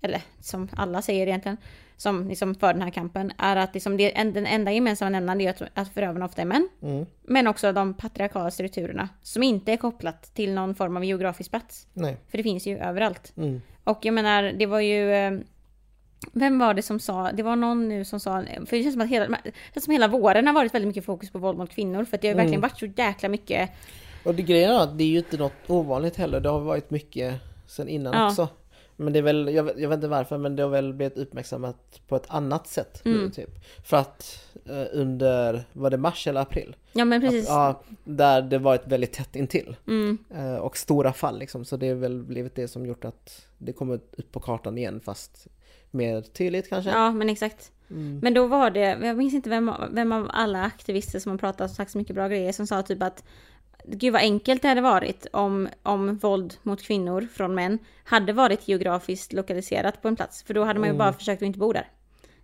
[0.02, 1.58] eller som alla säger egentligen,
[1.98, 5.42] som liksom för den här kampen, är att liksom det, en- den enda gemensamma nämnaren
[5.42, 6.70] är att, att förövarna ofta är män.
[6.82, 7.06] Mm.
[7.24, 11.88] Men också de patriarkala strukturerna som inte är kopplat till någon form av geografisk plats.
[11.94, 12.18] Nej.
[12.30, 13.34] För det finns ju överallt.
[13.38, 13.62] Mm.
[13.84, 15.14] Och jag menar, det var ju...
[15.14, 15.32] eh,
[16.34, 19.02] Vem var det som sa, det var någon nu som sa, för det känns som
[19.02, 19.38] att hela,
[19.74, 22.06] det som hela våren har varit väldigt mycket fokus på våld mot kvinnor.
[22.06, 23.70] För att det har verkligen varit så jäkla mycket,
[24.26, 26.40] Och det grejen är att det är ju inte något ovanligt heller.
[26.40, 27.34] Det har varit mycket
[27.68, 28.28] sen innan Ja.
[28.30, 28.48] också.
[29.00, 31.18] Men det är väl, jag vet, jag vet inte varför, men det har väl blivit
[31.18, 33.32] uppmärksammat på ett annat sätt nu Mm.
[33.32, 33.50] typ.
[33.86, 36.76] För att eh, under, var det mars eller april?
[36.94, 37.50] ja men precis.
[37.50, 39.76] Att, ja, där det varit väldigt tätt intill.
[39.88, 41.66] Mm, Eh, och stora fall liksom.
[41.66, 45.00] Så det är väl blivit det som gjort att det kommer upp på kartan igen
[45.00, 45.48] fast
[45.92, 46.92] mer tydligt kanske.
[46.92, 47.72] ja men exakt.
[47.90, 48.20] Mm.
[48.24, 51.70] Men då var det, jag minns inte vem, vem av alla aktivister som har pratat
[51.70, 53.24] och sagt så mycket bra grejer som sa typ att
[53.90, 58.68] Gud vad enkelt det hade varit om, om våld mot kvinnor från män hade varit
[58.68, 60.44] geografiskt lokaliserat på en plats.
[60.44, 61.88] För då hade man ju bara försökt att inte bo där.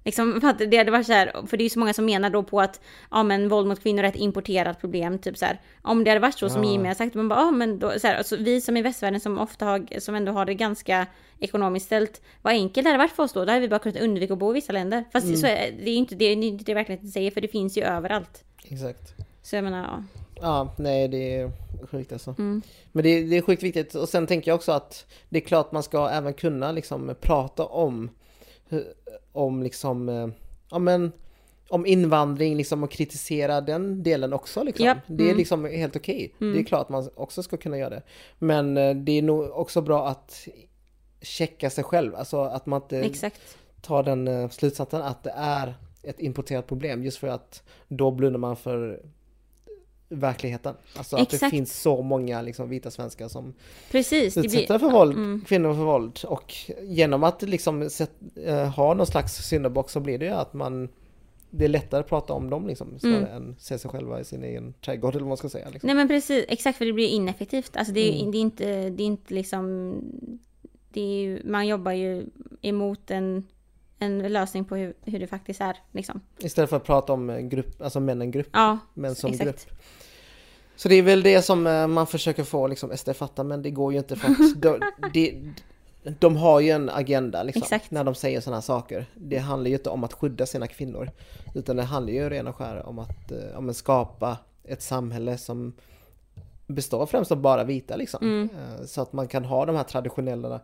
[0.05, 2.05] Liksom, för att det hade varit så här, för det är ju så många som
[2.05, 5.45] menar då på att ja men våld mot kvinnor är ett importerat problem, typ så
[5.45, 5.61] här.
[5.81, 6.71] Om det hade varit så som Ja.
[6.71, 9.19] Jimmy har sagt, man bara ja men då, så här, alltså, vi som i västvärlden
[9.19, 11.07] som ofta har, som ändå har det ganska
[11.39, 14.01] ekonomiskt ställt, vad enkelt det hade varit för oss då, då hade vi bara kunnat
[14.01, 15.03] undvika att bo i vissa länder.
[15.11, 17.41] Fast så är, det är ju inte det, det, är inte det verkligheten säger, för
[17.41, 18.43] det finns ju överallt.
[18.69, 19.13] Exakt.
[19.41, 20.22] Så jag menar, ja.
[20.41, 21.51] Ja, nej det är
[21.91, 22.35] sjukt alltså.
[22.37, 22.61] Mm.
[22.91, 25.71] Men det, det är sjukt viktigt och sen tänker jag också att det är klart
[25.71, 28.09] man ska även kunna liksom prata om
[28.69, 28.93] hur-
[29.31, 30.27] om liksom, eh,
[30.69, 31.11] ja men
[31.69, 34.85] om invandring liksom och kritisera den delen också liksom.
[34.85, 35.37] Japp, Det är mm.
[35.37, 36.33] liksom helt okej.
[36.41, 36.53] Mm.
[36.53, 38.01] Det är klart att man också ska kunna göra det.
[38.39, 40.47] Men eh, det är nog också bra att
[41.21, 43.57] checka sig själv, alltså att man inte Exakt.
[43.81, 48.39] tar den eh, slutsatsen att det är ett importerat problem just för att då blundar
[48.39, 49.01] man för
[50.19, 50.75] verkligheten.
[50.97, 51.51] Alltså att det Exakt.
[51.51, 53.53] finns så många liksom, vita svenskar som
[53.91, 54.37] Precis.
[54.37, 55.41] Utsätter för våld, Mm.
[55.47, 56.19] kvinnor för våld.
[56.27, 58.11] Och genom att liksom sätt,
[58.45, 60.89] eh, ha någon slags syndabock så blir det ju att man
[61.55, 63.23] det är lättare att prata om dem liksom, Mm.
[63.25, 65.69] än se sig själva i sin egen trädgård eller vad man ska säga.
[65.69, 65.87] Liksom.
[65.87, 67.77] Nej men precis, exakt för det blir ineffektivt.
[67.77, 68.31] Alltså det är, Mm.
[68.31, 69.93] det är inte, det är inte liksom...
[70.91, 72.25] Det är ju, man jobbar ju
[72.61, 73.47] emot en,
[74.03, 76.21] en lösning på hur, hur det faktiskt är liksom.
[76.39, 79.45] Istället för att prata om eh, grupp, alltså männen grupp, Ja, män som exakt.
[79.45, 79.79] grupp.
[80.75, 83.71] Så det är väl det som eh, man försöker få liksom SD fatta men det
[83.71, 84.79] går ju inte för att de,
[85.13, 85.53] de,
[86.19, 89.05] de har ju en agenda liksom, när de säger sådana här saker.
[89.15, 91.11] Det handlar ju inte om att skydda sina kvinnor
[91.55, 95.37] utan det handlar ju ren och skär om att, eh, om att skapa ett samhälle
[95.37, 95.73] som
[96.67, 98.19] består främst av bara vita liksom.
[98.21, 98.49] Mm.
[98.87, 100.59] Så att man kan ha de här traditionella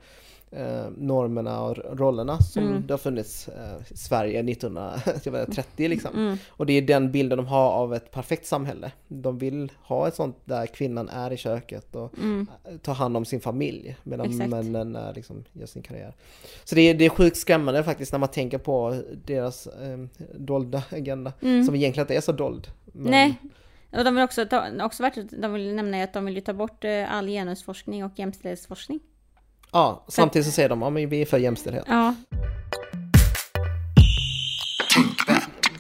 [0.51, 2.88] eh, normerna och rollerna som Mm.
[2.88, 6.15] det har funnits eh, i Sverige 1930 liksom.
[6.15, 6.38] Mm.
[6.49, 8.91] Och det är den bilden de har av ett perfekt samhälle.
[9.07, 12.47] De vill ha ett sånt där kvinnan är i köket och Mm.
[12.81, 14.49] tar hand om sin familj medan Exakt.
[14.49, 16.13] männen är liksom, gör sin karriär.
[16.63, 19.97] Så det är, det är sjukt skrämmande faktiskt när man tänker på deras eh,
[20.35, 21.63] dolda agenda Mm.
[21.65, 22.67] som egentligen inte är så dold.
[22.85, 23.35] Men- Nej.
[23.97, 26.83] Och de vill också, ta, också varit, de vill nämna att de vill ta bort
[26.83, 28.99] eh, all genusforskning och jämställdhetsforskning.
[29.71, 31.86] Ja, samtidigt så säger de att vi är för jämställdhet.
[31.88, 32.15] Ja.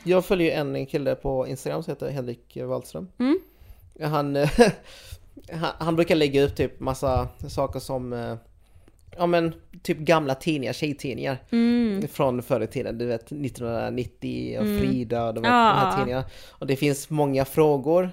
[0.03, 3.07] Jag följer en kille på Instagram som heter Henrik Wallström.
[3.19, 3.39] Mm.
[4.01, 4.49] Han, eh,
[5.51, 8.35] han, han brukar lägga upp typ massa saker som eh,
[9.17, 12.07] Ja men typ gamla tidningar, tjejtidningar Mm.
[12.07, 14.79] från förr i tiden, du vet 1990 och Mm.
[14.79, 15.97] Frida och de, Ja, de här ja.
[15.97, 16.25] tidningarna.
[16.49, 18.11] Och det finns många frågor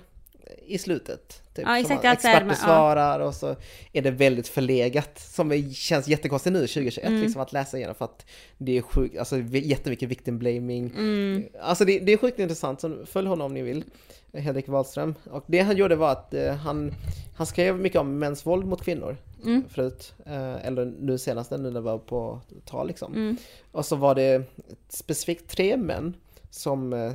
[0.67, 1.43] i slutet.
[1.55, 2.55] Typ, Ja, exakt, som experter ja.
[2.55, 3.57] svarar och så
[3.93, 5.19] är det väldigt förlegat.
[5.19, 7.23] Som känns jättekonstigt nu 2021 Mm.
[7.23, 8.27] liksom att läsa igenom för att
[8.59, 10.93] det är sjukt, alltså jättemycket victim blaming.
[10.97, 11.45] Mm.
[11.61, 13.85] Alltså det, det är sjukt intressant, så följ honom om ni vill.
[14.33, 15.15] Henrik Wahlström.
[15.31, 16.95] Och det han gjorde var att eh, han,
[17.37, 19.65] han skrev mycket om mäns våld mot kvinnor Mm.
[19.69, 20.15] förut.
[20.27, 23.15] Eh, eller nu senast nu när det var på tal liksom.
[23.15, 23.37] Mm.
[23.73, 24.43] Och så var det
[24.89, 26.15] specifikt tre män
[26.51, 27.13] som eh,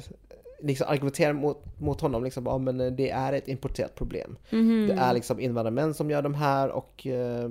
[0.64, 4.38] liksom argumenterade mot, mot honom liksom, ja men eh, det är ett importerat problem.
[4.50, 4.88] Mhm.
[4.88, 7.50] Det är liksom invandrarmän som gör de här och eh,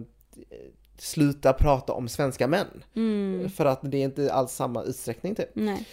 [0.98, 2.66] sluta prata om svenska män.
[2.96, 3.48] Mm.
[3.50, 5.48] För att det är inte alls samma utsträckning typ.
[5.54, 5.86] Nej.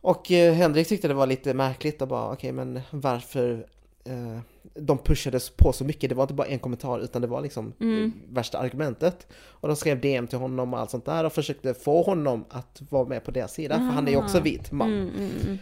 [0.00, 3.66] Och eh, Henrik tyckte det var lite märkligt och bara okej men varför
[4.04, 4.38] eh,
[4.74, 6.08] de pushades på så mycket.
[6.10, 8.04] Det var inte bara en kommentar utan det var liksom Mm.
[8.04, 9.26] eh, värsta argumentet.
[9.32, 12.82] Och de skrev DM till honom och allt sånt där och försökte få honom att
[12.90, 13.74] vara med på deras sida.
[13.74, 14.40] För han är ju också Ah.
[14.40, 14.92] vit man.
[14.92, 15.58] Mm, mm, mm.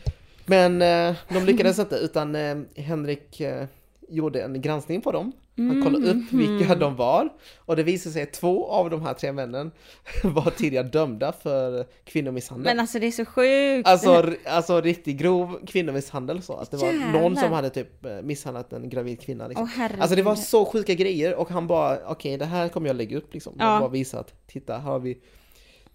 [0.46, 3.66] Men eh, de lyckades inte utan eh, Henrik eh,
[4.08, 5.32] gjorde en granskning på dem.
[5.58, 6.78] Han kollade upp vilka Mhm.
[6.78, 7.28] de var
[7.58, 9.70] och det visade sig att två av de här tre männen
[10.22, 12.64] var tidigare dömda för kvinnomisshandel.
[12.64, 13.88] Men alltså det är så sjukt.
[13.88, 16.56] Alltså, alltså riktigt grov kvinnomisshandel så.
[16.56, 17.42] Att det var någon Jävlar.
[17.42, 19.48] som hade typ misshandlat en gravid kvinna.
[19.48, 19.68] Liksom.
[19.78, 22.96] Åh, alltså det var så sjuka grejer och han bara okej det här kommer jag
[22.96, 23.52] lägga upp liksom.
[23.58, 23.80] Ja.
[23.80, 25.18] bara visa att titta här har vi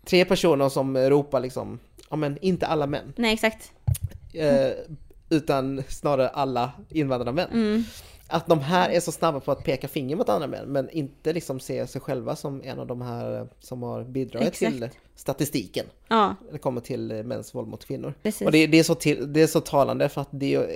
[0.06, 3.14] tre personer som ropar liksom ja men inte alla män.
[3.16, 3.72] Nej exakt.
[4.34, 4.72] Eh,
[5.30, 7.50] utan snarare alla invandrarmän.
[7.52, 7.84] Mm.
[8.28, 11.34] Att de här är så snabba på att peka finger mot andra män men inte
[11.34, 14.72] liksom se sig själva som en av de här som har bidragit Exakt.
[14.72, 15.86] till statistiken.
[16.08, 18.14] Ja, När det kommer till eh, mäns våld mot kvinnor.
[18.24, 18.46] precis.
[18.46, 20.68] Och det, det, är så till, det är så talande för att det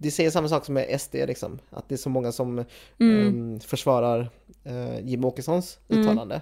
[0.00, 1.58] det säger samma sak som med SD liksom.
[1.70, 2.64] Att det är så många som
[3.00, 3.26] Mm.
[3.28, 4.30] ehm, försvarar
[4.66, 6.40] uh, Jimmie Åkessons Mm.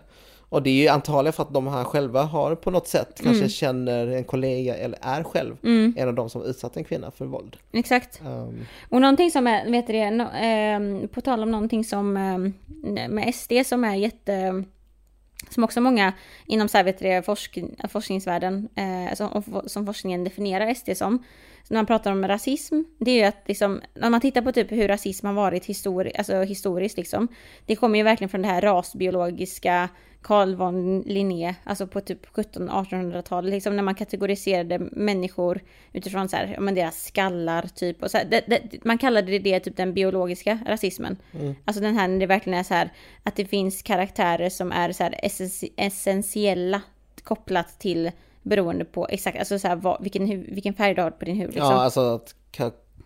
[0.48, 3.38] Och det är ju antagligen för att de här själva har på något sätt kanske
[3.38, 3.48] Mm.
[3.48, 7.24] känner en kollega eller är själv Mm, en av de som utsatt en kvinna för
[7.26, 7.56] våld.
[7.72, 8.20] exakt.
[8.26, 12.16] Ehm, Och någonting som är, vet du det, no, ehm, på tal om någonting som
[12.16, 12.52] ehm,
[13.14, 14.64] med SD som är jätte
[15.50, 16.12] som också många
[16.46, 21.22] inom så här, vet du det, forsk, forskningsvärlden, eh, som, som forskningen definierar SD som.
[21.68, 24.72] När man pratar om rasism, det är ju att liksom, när man tittar på typ
[24.72, 27.29] hur rasism har varit histori alltså historiskt liksom,
[27.66, 29.88] det kommer ju verkligen från det här rasbiologiska
[30.26, 35.61] Carl von Linné, alltså på typ 1700-1800-talet, liksom när man kategoriserade människor
[35.92, 38.02] utifrån så här, men deras skallar typ.
[38.02, 41.16] Och så här, det, det, man kallade det, det typ den biologiska rasismen.
[41.33, 41.55] Mm.
[41.64, 44.92] Alltså den här när det verkligen är så här att det finns karaktärer som är
[44.92, 45.14] så här
[45.76, 46.83] essentiella
[47.22, 48.11] kopplat till
[48.48, 51.37] beroende på exakt, alltså så här, vad, vilken, hu- vilken färg du har på din
[51.37, 51.64] hud liksom.
[51.72, 52.35] Ja, alltså att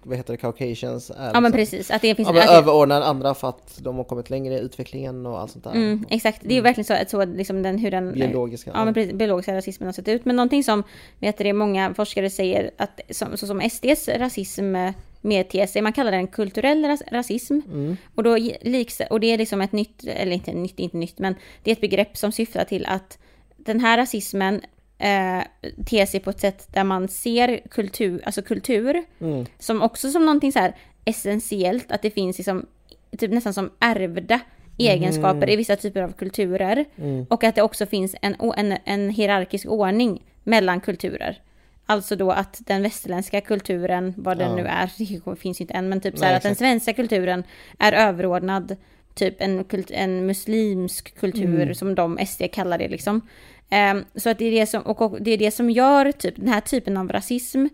[0.02, 2.48] vad heter det, caucasians är Ja men liksom- precis, att det finns Ja, men att
[2.48, 5.70] det- överordnad andra för att de har kommit längre i utvecklingen och allt sånt där.
[5.72, 8.70] Mm, exakt, det är ju verkligen så, att så liksom den, hur den Biologiska.
[8.74, 10.24] Ja men precis, biologiska rasismen har sett ut.
[10.24, 10.82] Men någonting som
[11.18, 15.92] vet det, många forskare säger att som, så som SDs rasism eh, ter sig, man
[15.92, 17.60] kallar den kulturell ras, rasism.
[17.72, 17.96] Mm.
[18.14, 21.34] Och, då, liks, och det är liksom ett nytt, eller inte nytt, inte nytt, men
[21.62, 23.18] det är ett begrepp som syftar till att
[23.56, 24.60] den här rasismen
[25.00, 25.42] eh,
[25.86, 29.46] ter sig på ett sätt där man ser kultur, alltså kultur, Mm.
[29.58, 32.66] som också som någonting så här essentiellt, att det finns liksom
[33.18, 34.40] typ nästan som ärvda
[34.78, 36.84] egenskaper i vissa typer av kulturer.
[36.98, 37.26] Mm.
[37.30, 41.38] Och att det också finns en, en, en hierarkisk ordning mellan kulturer.
[41.86, 44.56] Alltså då att den västerländska kulturen, vad den Ja.
[44.56, 44.90] nu är,
[45.32, 47.44] det finns ju inte än, men typ så Nej, här att den svenska kulturen
[47.78, 48.76] är överordnad
[49.14, 51.74] typ en, kult, en muslimsk kultur Mm.
[51.74, 53.20] som de SD kallar det liksom.
[53.70, 56.36] Ehm, så att det är det som, och, och det är det som gör typ
[56.36, 57.66] den här typen av rasism,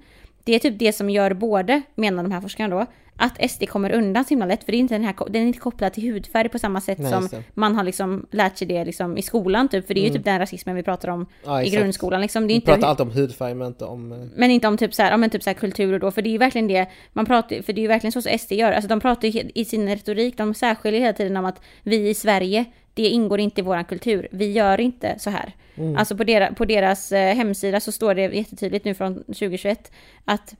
[0.45, 2.87] det är typ det som gör både, menar de här forskarna då,
[3.19, 5.47] att SD kommer undan så himla lätt, för det är inte den, här, den är
[5.47, 8.85] inte kopplad till hudfärg på samma sätt Nej, som man har liksom lärt sig det
[8.85, 11.63] liksom i skolan typ, för det är ju typ den rasismen vi pratar om Ja,
[11.63, 12.43] i grundskolan liksom.
[12.43, 14.13] Det är Vi inte pratar alltid om hudfärg men inte om...
[14.13, 16.23] eh, men inte om typ så här, ja men typ så här kulturer då, för
[16.23, 18.53] det är ju verkligen det man pratar, för det är ju verkligen så som SD
[18.53, 22.09] gör, alltså de pratar ju i sin retorik, de särskiljer hela tiden om att vi
[22.09, 22.65] i Sverige,
[22.97, 25.53] det ingår inte i våran kultur, vi gör inte så här.
[25.77, 25.97] Mm.
[25.97, 29.93] Alltså på, dera, på deras eh, hemsida så står det jättetydligt nu från 2021
[30.25, 30.55] att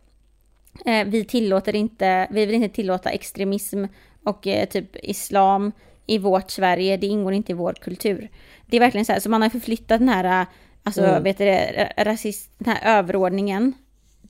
[0.87, 3.85] eh, vi tillåter inte, vi vill inte tillåta extremism
[4.25, 5.73] och eh, typ islam
[6.07, 8.29] i vårt Sverige, det ingår inte i vår kultur.
[8.67, 10.47] Det är verkligen så här, så man har förflyttat den här, eh,
[10.83, 11.23] alltså Mm.
[11.23, 13.73] vet du det, ra- rasist, den här överordningen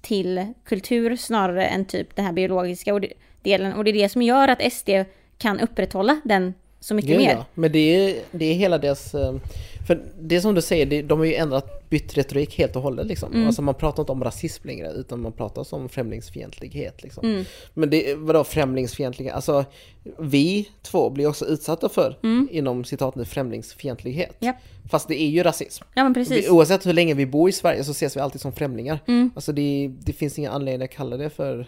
[0.01, 3.73] till kultur snarare än typ den här biologiska och det- delen.
[3.73, 4.88] Och det är det som gör att SD
[5.38, 6.55] kan upprätthålla den
[6.87, 7.31] så mycket Ja, mer.
[7.31, 7.44] ja.
[7.55, 9.14] Men det är, det är hela deras...
[9.14, 9.35] eh,
[9.87, 13.07] För det är som du säger, de har ju ändrat, bytt retorik helt och hållet
[13.07, 13.33] liksom.
[13.33, 13.46] Mm.
[13.46, 17.25] Alltså man pratar inte om rasism längre utan man pratar om främlingsfientlighet liksom.
[17.27, 17.44] Mm.
[17.75, 19.35] Men det, vadå främlingsfientlighet?
[19.35, 19.64] Alltså
[20.18, 22.16] vi två blir också utsatta för,
[22.51, 24.42] inom citat nu, främlingsfientlighet.
[24.42, 24.46] Mm.
[24.55, 24.62] Japp.
[24.90, 25.85] Fast det är ju rasism.
[25.94, 26.46] Ja men precis.
[26.46, 28.99] Vi, oavsett hur länge vi bor i Sverige så ses vi alltid som främlingar.
[29.35, 31.66] Alltså det, det finns ingen anledning att kalla det för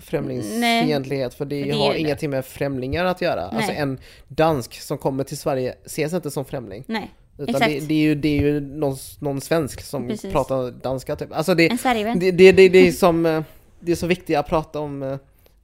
[0.00, 3.42] främlingsfientlighet för det, det har ingenting med främlingar att göra.
[3.42, 3.80] Alltså Nej.
[3.80, 6.84] en dansk som kommer till Sverige ses inte som främling.
[6.86, 10.32] Nej, Utan det, det är ju, det är ju någon, någon svensk som Precis.
[10.32, 11.32] pratar danska typ.
[11.32, 12.18] Alltså det, En Sverigevän.
[12.18, 13.42] det, det, det, det är som, eh,
[13.80, 15.18] det är så viktigt att prata om eh,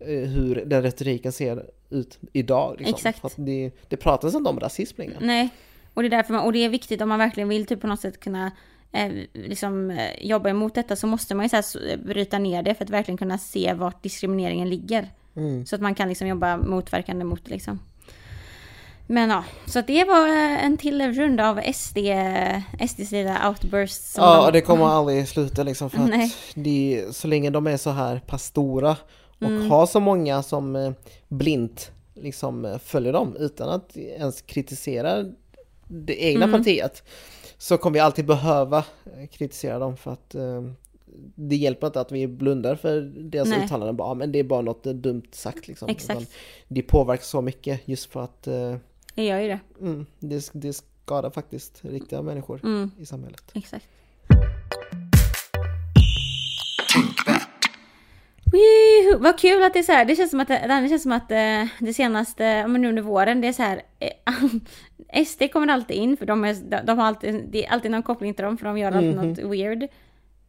[0.07, 2.75] hur den retoriken ser ut idag.
[2.79, 2.95] Liksom.
[2.95, 3.21] Exakt.
[3.21, 5.17] För att det, det pratas inte om rasism längre.
[5.21, 5.49] Nej,
[5.95, 7.87] och det är därför man, och det är viktigt om man verkligen vill typ på
[7.87, 8.53] något sätt kunna eh,
[9.33, 12.75] liksom eh, jobba emot detta så måste man ju så här, så- bryta ner det
[12.75, 15.09] för att verkligen kunna se vart diskrimineringen ligger.
[15.37, 15.67] Mm.
[15.67, 17.79] Så att man kan liksom jobba motverkande mot liksom.
[19.11, 21.99] Men ja, så det var eh, en till runda av SD,
[22.89, 24.13] SDs lilla outbursts.
[24.13, 27.67] som Ja, de- och det kommer aldrig sluta liksom för att det, så länge de
[27.67, 28.97] är så här pass stora
[29.39, 29.71] och Mm.
[29.71, 30.93] har så många som eh,
[31.29, 35.25] blint liksom eh, följer dem utan att ens kritisera
[35.89, 36.59] det egna Mm.
[36.61, 37.03] partiet
[37.59, 40.63] så kommer vi alltid behöva eh, kritisera dem för att eh,
[41.35, 43.65] det hjälper inte att vi blundar för deras Nej.
[43.65, 45.89] uttalanden bara, "Ja, men det är bara något eh, dumt sagt liksom.
[45.89, 46.21] Exakt.
[46.21, 46.33] Utan
[46.69, 48.77] Det påverkar så mycket just för att eh,
[49.15, 49.61] Det gör ju det.
[49.81, 53.43] mm, det, det skadar faktiskt riktiga människor Mm, i samhället.
[53.55, 53.89] exakt.
[58.53, 59.19] Woohoo!
[59.23, 60.05] Vad kul att det är så här.
[60.05, 63.03] Det känns som att det, det känns som att eh, det senaste, men nu under
[63.03, 63.83] våren, det är så här.
[63.99, 68.03] Eh, SD kommer alltid in för de, är, de, har alltid, det är alltid någon
[68.03, 69.29] koppling till dem för de gör alltid Mhm.
[69.29, 69.89] något weird.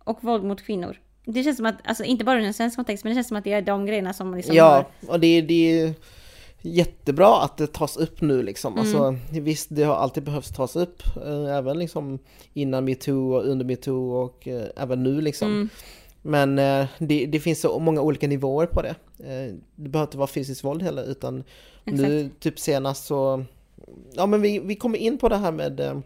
[0.03, 0.97] Och våld mot kvinnor.
[1.25, 3.37] Det känns som att, alltså inte bara i en svensk kontext, men det känns som
[3.37, 4.65] att det är de grejerna som liksom Ja,
[5.01, 5.11] har...
[5.13, 5.93] och det, det är
[6.61, 8.73] jättebra att det tas upp nu liksom.
[8.73, 8.81] Mm.
[8.81, 12.19] Alltså, visst, det har alltid behövts tas upp, eh, även liksom
[12.53, 15.47] innan metoo och under metoo och även nu liksom.
[15.47, 15.69] Mm.
[16.21, 18.95] Men eh, det, det finns så många olika nivåer på det.
[19.19, 21.43] Eh, det behöver inte vara fysiskt våld heller, utan
[21.83, 23.45] nu typ senast så,
[24.13, 25.99] ja men vi, vi kommer in på det här med eh,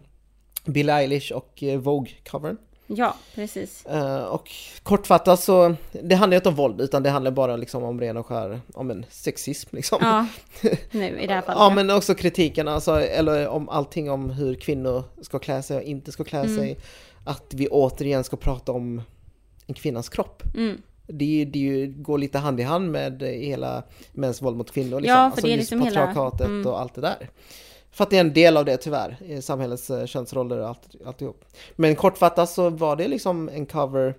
[0.64, 2.56] Billie Eilish och Vogue-covern.
[2.86, 3.86] Ja, precis.
[4.30, 4.50] Och
[4.82, 8.26] kortfattat så, det handlar inte om våld utan det handlar bara liksom om ren och
[8.26, 9.98] skär, om en sexism liksom.
[10.00, 10.26] Ja,
[10.90, 11.58] nu i det här fallet.
[11.60, 15.82] Ja men också kritiken, alltså, eller om allting om hur kvinnor ska klä sig och
[15.82, 16.56] inte ska klä Mm.
[16.56, 16.78] sig.
[17.24, 19.02] Att vi återigen ska prata om
[19.66, 20.42] en kvinnas kropp.
[20.56, 20.82] Mm.
[21.06, 25.00] Det, det går lite hand i hand med hela mäns våld mot kvinnor.
[25.00, 25.18] Liksom.
[25.18, 26.66] Ja, för det är liksom hela- patriarkatet mm.
[26.66, 27.30] och allt det där.
[27.90, 31.44] För att det är en del av det tyvärr, samhällets eh, könsroller och allt, alltihop.
[31.76, 34.14] Men kortfattat så var det liksom en cover.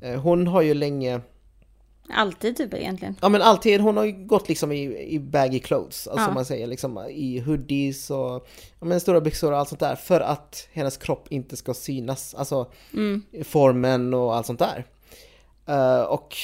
[0.00, 1.20] Eh, Hon har ju länge
[2.14, 3.16] Alltid typ egentligen.
[3.20, 6.34] Ja men alltid, hon har ju gått liksom i, i baggy clothes, alltså Ja.
[6.34, 8.46] man säger, liksom i hoodies och
[8.80, 12.34] ja, men stora byxor och allt sånt där för att hennes kropp inte ska synas,
[12.34, 13.22] alltså Mm.
[13.44, 14.84] formen och allt sånt där.
[15.66, 16.36] Eh, och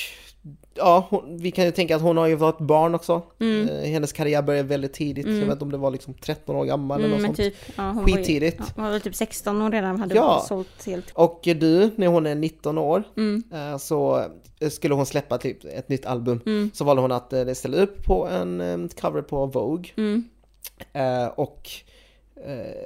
[0.74, 3.22] ja, hon, vi kan ju tänka att hon har ju varit barn också.
[3.40, 3.68] Mm.
[3.68, 5.38] Eh, Hennes karriär började väldigt tidigt, Mm.
[5.38, 7.36] jag vet inte om det var liksom 13 år gammal Mm, eller något sånt.
[7.36, 8.56] typ, ja, hon var ju- Skittidigt.
[8.58, 10.44] Ja, hon var väl typ 16 och redan hade Ja.
[10.48, 11.10] sålt helt.
[11.14, 13.42] Och du, när hon är 19 år, Mm.
[13.52, 14.24] eh, så
[14.70, 16.40] skulle hon släppa typ ett nytt album.
[16.46, 16.70] Mm.
[16.74, 19.90] Så valde hon att eh, ställa upp på en eh, cover på Vogue.
[19.96, 20.24] Mm.
[20.92, 21.95] Eh, och eh,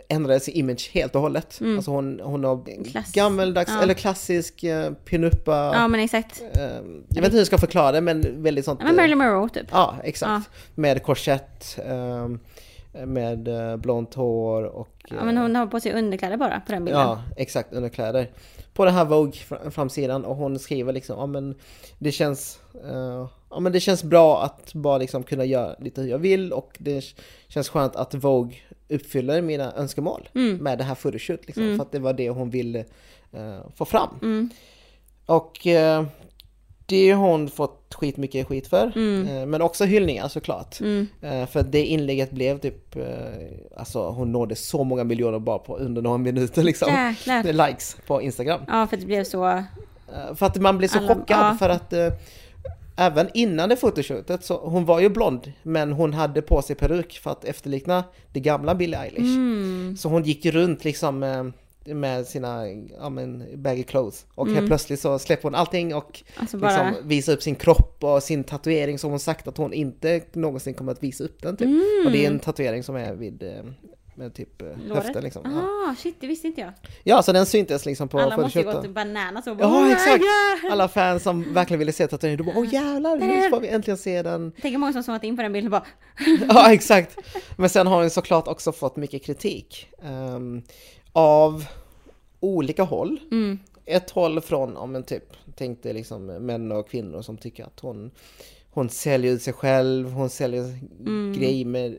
[0.09, 1.61] ändrade sin image helt och hållet.
[1.61, 1.77] Mm.
[1.77, 3.13] Alltså hon, hon har Klass.
[3.13, 3.83] gammeldags, Ja.
[3.83, 5.71] eller klassisk eh, pinuppa.
[5.75, 6.43] Ja men exakt.
[6.53, 8.81] eh, jag vet inte hur jag ska förklara det men väldigt sånt.
[8.81, 9.67] Ja, men eh, Marilyn Monroe typ.
[9.71, 10.51] Ja, exakt.
[10.75, 12.29] Med korsett, eh,
[13.07, 14.89] med eh, blont hår och...
[15.09, 17.01] Ja men eh, hon har på sig underkläder bara på den bilden.
[17.03, 18.31] Ja, exakt, underkläder.
[18.75, 21.55] På den här Vogue fr- framsidan och hon skriver liksom, ja men
[21.99, 26.09] det känns, eh, ja men det känns bra att bara liksom kunna göra lite hur
[26.09, 27.05] jag vill och det
[27.49, 28.57] känns skönt att Vogue
[28.91, 30.57] uppfyller mina önskemål Mm.
[30.57, 31.77] med det här photoshoot liksom, Mm.
[31.77, 32.79] för att det var det hon ville
[33.33, 34.09] eh, få fram.
[34.23, 34.51] Mm.
[35.27, 36.05] Och eh,
[36.87, 40.81] det har hon fått skitmycket skit för, eh, men också hyllningar såklart.
[40.81, 41.07] Mm.
[41.47, 42.97] För att det inlägget blev typ,
[43.77, 46.89] alltså hon nådde så många miljoner bara på under några minuter liksom.
[46.93, 47.53] Jäklar.
[47.69, 48.61] Likes på Instagram.
[48.69, 49.65] Ja för det blev så.
[50.35, 51.57] För att man blir så Alla- chockad ja.
[51.59, 51.93] för att
[53.01, 57.19] även innan det fotoshootet så hon var ju blond men hon hade på sig peruk
[57.23, 59.19] för att efterlikna det gamla Billie Eilish.
[59.37, 59.97] Mm.
[59.99, 61.45] Så hon gick runt liksom eh,
[61.95, 62.67] med sina
[63.01, 64.57] ja, men, baggy clothes och Mm.
[64.57, 66.91] helt plötsligt så släpper hon allting och Alltså bara.
[66.91, 70.75] liksom visar upp sin kropp och sin tatuering som hon sagt att hon inte någonsin
[70.75, 71.67] kommer att visa upp den typ.
[71.67, 72.03] Mm.
[72.07, 73.65] Och det är en tatuering som är vid eh,
[74.15, 75.05] med typ eh, Låret?
[75.05, 75.43] höften liksom.
[75.45, 75.61] Ja.
[75.91, 76.73] Ah shit det visste inte jag.
[77.05, 79.85] ja, så den syntes liksom på Alla måste ju gått bananas och bara, Ja, "Oh
[79.87, 80.25] my exakt.
[80.63, 83.69] God!" Alla fans som verkligen ville se tatueringen, de bara åh jävlar, nu får vi
[83.69, 84.53] äntligen se den.
[84.61, 85.85] Tänk hur många som zoomat in på den bilden bara
[86.49, 87.19] Ja, exakt.
[87.57, 90.63] Men sen har hon såklart också fått mycket kritik ehm,
[91.13, 91.65] av
[92.41, 93.21] olika håll.
[93.31, 95.25] mm, Ett håll från, om en typ,
[95.57, 98.11] tänk dig liksom män och kvinnor som tycker att hon,
[98.71, 100.63] hon säljer ut sig själv, hon säljer
[101.01, 101.33] Mm.
[101.39, 101.97] grejer med,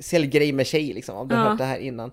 [0.00, 1.40] säljer grejer med tjejer liksom, om du Ja.
[1.40, 2.12] hört det här innan.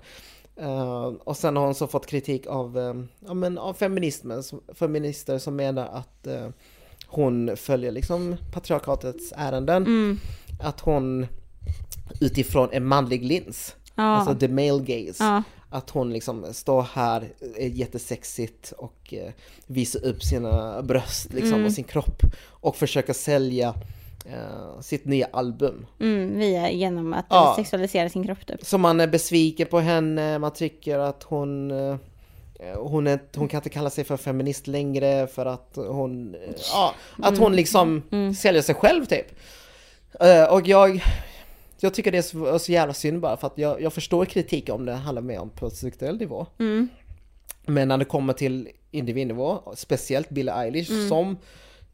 [0.55, 2.93] Eh, och sen har hon så fått kritik av, eh,
[3.27, 6.47] ja, men av feminismen, som- feminister som menar att eh,
[7.07, 9.83] hon följer liksom patriarkatets ärenden.
[9.85, 10.19] mm,
[10.61, 11.27] Att hon
[12.21, 17.29] utifrån en manlig lins, ja, alltså the male gaze, ja, att hon liksom står här,
[17.57, 19.13] är jättesexigt och
[19.67, 21.65] visar upp sina bröst liksom Mm.
[21.65, 23.73] och sin kropp och försöker sälja
[24.25, 25.85] eh, sitt nya album.
[25.99, 27.53] mm, via genom att Ja.
[27.55, 28.65] sexualisera sin kropp typ.
[28.65, 31.95] Så man är besviken på henne, man tycker att hon eh,
[32.77, 36.41] hon, är, hon kan inte kalla sig för feminist längre för att hon, eh,
[36.73, 38.33] ja, att hon liksom Mm.
[38.33, 39.25] säljer sig själv typ.
[40.19, 41.03] Eh, och jag,
[41.79, 44.69] jag tycker det är så, så jävla synd bara för att jag, jag förstår kritik
[44.69, 46.45] om det handlar mer om på strukturell nivå.
[46.59, 46.89] Mm,
[47.65, 51.09] Men när det kommer till individnivå, speciellt Billie Eilish Mm.
[51.09, 51.37] som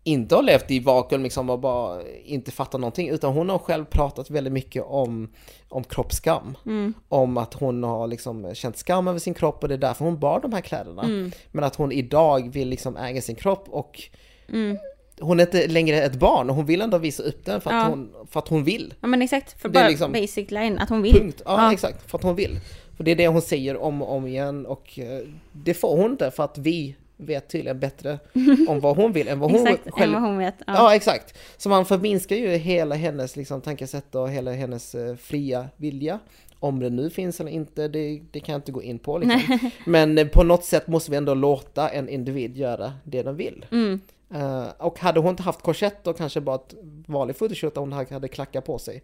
[0.08, 3.86] inte har levt i vakuum liksom och bara inte fattar någonting utan hon har själv
[3.86, 5.30] pratat väldigt mycket om,
[5.70, 6.58] om kroppsskam.
[6.66, 10.06] mm, Om att hon har liksom känt skam över sin kropp och det är därför
[10.06, 11.04] hon bar de här kläderna.
[11.04, 14.02] mm, Men att hon idag vill liksom äga sin kropp och
[14.50, 14.78] mm.
[15.20, 17.84] hon är inte längre ett barn och hon vill ändå visa upp den för att,
[17.84, 17.90] Ja.
[17.90, 18.94] hon, för att hon vill.
[19.02, 21.14] Ja men exakt, för bara liksom- basic line, att hon vill.
[21.20, 21.42] Punkt.
[21.46, 22.60] Ja, exakt, för att hon vill.
[22.98, 26.12] För det är det hon säger om och om igen och eh, det får hon
[26.12, 28.20] inte för att vi vet tydligen bättre
[28.68, 30.56] om vad hon vill än vad hon Exakt, än själv vad hon vet.
[30.68, 30.74] Ja.
[30.74, 31.38] Ja, exakt.
[31.58, 36.20] Så man förminskar ju hela hennes liksom, tankesätt och hela hennes eh, fria vilja.
[36.60, 39.18] Om det nu finns eller inte, det, det kan jag inte gå in på.
[39.18, 39.60] Liksom.
[39.86, 43.66] Men eh, på något sätt måste vi ändå låta en individ göra det den vill.
[43.72, 44.00] Mm,
[44.30, 46.76] Eh, och hade hon inte haft korsett och kanske bara ett
[47.08, 49.04] vanligt photoshoot där hon hade klackar på sig.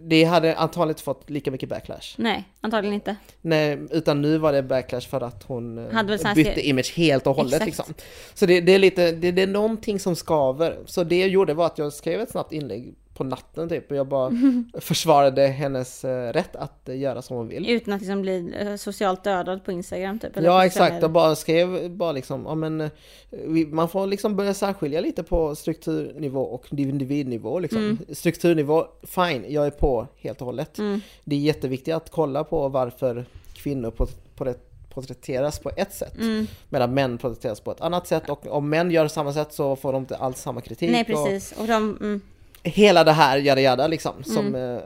[0.00, 2.14] Det hade antagligen inte fått lika mycket backlash.
[2.16, 3.16] nej, antagligen inte.
[3.40, 7.62] Nej, utan nu var det backlash för att hon eh, bytte image helt och hållet
[7.62, 7.88] Exakt.
[7.88, 7.94] liksom.
[8.34, 10.78] Så det, det är lite, det, det är någonting som skaver.
[10.86, 13.96] Så det jag gjorde var att jag skrev ett snabbt inlägg på natten typ och
[13.96, 14.32] jag bara
[14.80, 17.70] försvarade hennes eh, rätt att göra som hon vill.
[17.70, 20.36] Utan att liksom bli eh, socialt dödad på Instagram typ.
[20.36, 22.90] eller Ja exakt, och bara skrev bara liksom, ja men eh,
[23.70, 27.82] man får liksom börja särskilja lite på strukturnivå och individnivå liksom.
[27.84, 27.98] Mm.
[28.12, 30.78] Strukturnivå, fine, jag är på helt och hållet.
[30.78, 33.24] Mm, Det är jätteviktigt att kolla på varför
[33.54, 34.54] kvinnor på, på det,
[34.94, 36.16] porträtteras på ett sätt.
[36.16, 36.46] mm.
[36.68, 39.92] Medan män porträtteras på ett annat sätt och om män gör samma sätt så får
[39.92, 40.90] de inte alls samma kritik.
[40.90, 41.58] Nej och precis.
[41.58, 42.20] Och de, mm,
[42.62, 44.76] hela det här jada jada liksom som Mm.
[44.76, 44.82] eh,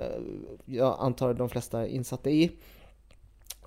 [0.64, 2.50] jag antar de flesta är insatta i.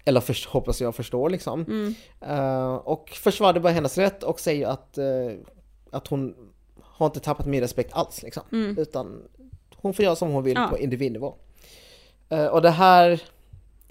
[0.06, 1.62] Eller för, hoppas jag förstår liksom.
[1.66, 5.06] mm, Eh, och försvarade bara hennes rätt och säger att, eh,
[5.92, 6.36] att hon
[6.82, 8.44] har inte tappat min respekt alls liksom.
[8.52, 8.78] mm.
[8.78, 9.22] Utan
[9.76, 10.68] hon får göra som hon vill Ja.
[10.68, 11.36] på individnivå.
[12.30, 13.22] Eh, och det här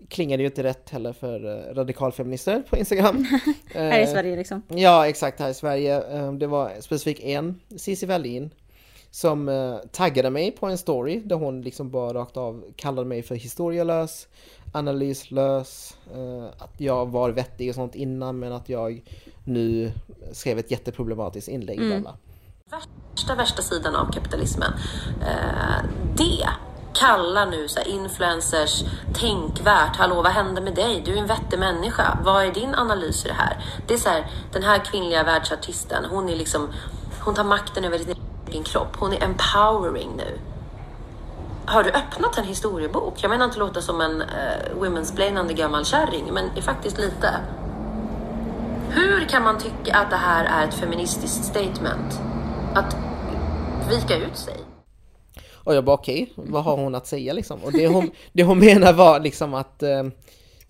[0.08, 3.26] klingade ju inte rätt heller för uh, radikalfeminister på Instagram.
[3.74, 4.62] Här i Eh, Sverige liksom.
[4.68, 6.02] Ja, exakt här i Sverige.
[6.18, 8.50] Eh, Det var specifikt en, Cissi Wallin,
[9.16, 13.22] som eh, taggade mig på en story där hon liksom bara rakt av kallade mig
[13.22, 14.28] för historielös,
[14.72, 19.02] analyslös, eh, att jag var vettig och sånt innan men att jag
[19.44, 19.92] nu
[20.32, 21.78] skrev ett jätteproblematiskt inlägg.
[21.78, 22.02] Mm.
[22.02, 22.16] bla,
[22.70, 24.72] värsta, värsta sidan av kapitalismen.
[25.20, 25.84] Eh,
[26.16, 26.48] det
[26.94, 29.96] kallar nu så här influencers tänkvärt.
[29.96, 31.02] Hallå, vad hände med dig?
[31.04, 32.18] Du är en vettig människa.
[32.24, 33.64] Vad är din analys i det här?
[33.86, 36.68] Det är så här, den här kvinnliga världsartisten, hon är liksom,
[37.20, 37.98] hon tar makten över
[38.52, 38.96] din kropp.
[38.96, 40.38] Hon är empowering nu.
[41.66, 43.14] Har du öppnat en historiebok?
[43.22, 47.30] Jag menar inte låta som en uh, women's gammal kärring, men är faktiskt lite.
[48.90, 52.20] Hur kan man tycka att det här är ett feministiskt statement?
[52.74, 52.96] Att
[53.90, 54.56] vika ut sig?
[55.66, 57.64] Och jag bara okej, vad har hon att säga liksom?
[57.64, 60.02] Och det hon, det hon menar var liksom att eh,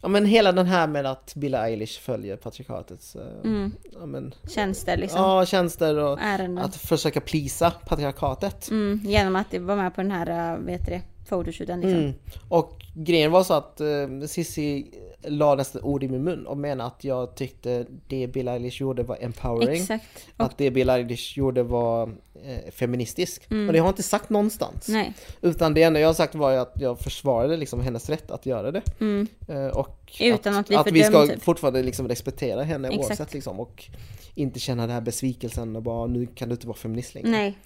[0.03, 4.97] Ja men hela den här med att Billie Eilish följer patriarkatets eh, ja, men, Tjänster
[4.97, 5.21] liksom.
[5.21, 6.65] ja, tjänster och Ärenden.
[6.65, 8.71] att försöka plisa patriarkatet.
[8.71, 11.99] Mm, genom att vara med på den här, äh, vet du det, photoshooten liksom.
[11.99, 12.13] Mm.
[12.49, 13.87] Och grejen var så att eh,
[14.27, 14.91] Cissi
[15.23, 19.03] la nästan ord i min mun och menade att jag tyckte det Billie Eilish gjorde
[19.03, 19.81] var empowering.
[19.81, 20.05] Exakt.
[20.37, 22.03] Och, Att det Billie Eilish gjorde var
[22.45, 23.43] eh, feministisk.
[23.49, 24.89] Och det har jag inte sagt någonstans.
[24.89, 25.13] nej.
[25.41, 28.71] Utan det enda jag har sagt var att jag försvarade liksom hennes rätt att göra
[28.71, 28.83] det.
[29.49, 31.43] Eh, och Utan att bli att vi ska typ.
[31.43, 33.09] fortfarande liksom respektera henne Exakt.
[33.11, 33.61] oavsett liksom.
[33.61, 33.85] Och
[34.35, 37.29] inte känna den här besvikelsen och bara nu kan du inte vara feminist längre.
[37.31, 37.59] Nej.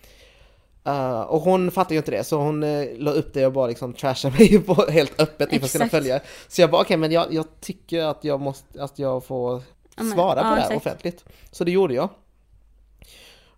[0.85, 3.67] Eh, och hon fattar ju inte det så hon uh, la upp det och bara
[3.67, 6.21] liksom trashade mig på, helt öppet inför sina följare.
[6.49, 9.63] Så jag bara okej men jag, jag tycker att jag måste, att jag får
[10.15, 11.25] svara på ja, det här offentligt.
[11.51, 12.09] Så det gjorde jag.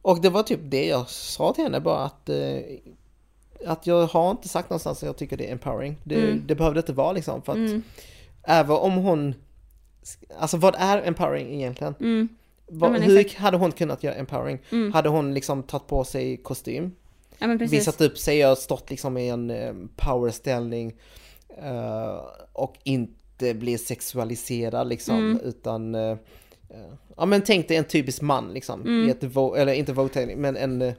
[0.02, 2.58] Och det var typ det jag sa till henne bara att eh,
[3.66, 5.96] att jag har inte sagt någonstans att jag tycker det är empowering.
[6.04, 6.42] Det, Mm.
[6.46, 7.82] det behövde inte vara liksom för att
[8.42, 9.34] även om hon
[10.38, 11.94] Alltså vad är empowering egentligen?
[12.00, 12.28] Mm.
[12.66, 14.58] Vad, Ja, hur hade hon kunnat göra empowering?
[14.92, 16.92] Hade hon liksom tagit på sig kostym?
[17.38, 17.78] Ja men precis.
[17.80, 20.92] Visat upp sig och stått liksom i en eh, powerställning
[21.62, 22.20] eh,
[22.52, 25.40] och inte bli sexualiserad liksom Mm.
[25.44, 26.16] utan eh,
[27.16, 29.08] Ja men tänk dig en typisk man liksom, Mm.
[29.08, 29.22] i ett
[29.56, 30.92] eller inte vote men en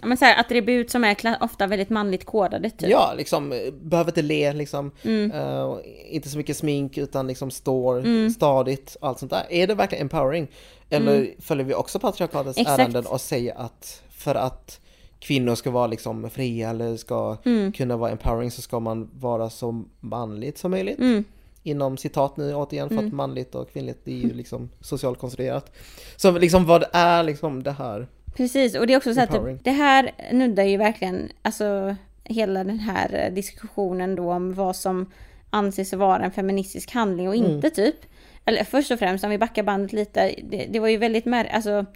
[0.00, 2.88] Ja, men så här, attribut som är ofta väldigt manligt kodade typ.
[2.90, 5.30] Ja, liksom eh, behöver inte le liksom, Mm.
[5.32, 5.76] eh,
[6.08, 9.46] inte så mycket smink utan liksom står stadigt, allt sånt där.
[9.50, 10.48] Är det verkligen empowering?
[10.90, 12.72] Eller följer vi också patriarkatets Mm.
[12.72, 14.80] Ärenden och säger att för att
[15.20, 17.72] kvinnor ska vara liksom fria eller ska Mm.
[17.72, 20.98] kunna vara empowering så ska man vara så manligt som möjligt.
[20.98, 21.24] Mm.
[21.62, 25.72] Inom citat nu återigen för att manligt och kvinnligt det är ju liksom socialt konstruerat.
[26.16, 28.06] Så liksom vad är liksom det här?
[28.36, 29.56] Precis, och det är också så att Empowering.
[29.56, 35.06] typ, det här nuddar ju verkligen, alltså hela den här diskussionen då om vad som
[35.50, 37.96] anses vara en feministisk handling och inte typ.
[38.44, 41.54] Eller först och främst om vi backar bandet lite, det, det var ju väldigt märkligt,
[41.54, 41.86] alltså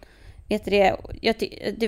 [0.59, 1.39] Du det, jag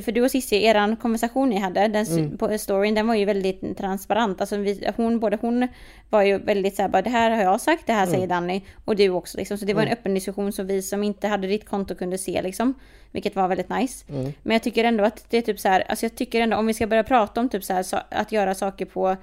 [0.05, 3.25] för du och Cissi, eran konversation ni hade, den s- på storyn, den var ju
[3.25, 4.41] väldigt transparent.
[4.41, 5.69] Alltså vi, hon, både hon
[6.11, 8.97] var ju väldigt såhär, bara det här har jag sagt, det här säger Danny, och
[8.97, 9.59] du också liksom.
[9.59, 12.43] Så det var en öppen diskussion som vi som inte hade ditt konto kunde se
[12.43, 12.75] liksom.
[13.13, 14.05] Vilket var väldigt nice.
[14.43, 16.67] Men jag tycker ändå att det är typ så här, alltså jag tycker ändå om
[16.67, 19.17] vi ska börja prata om typ så här, så, att göra saker på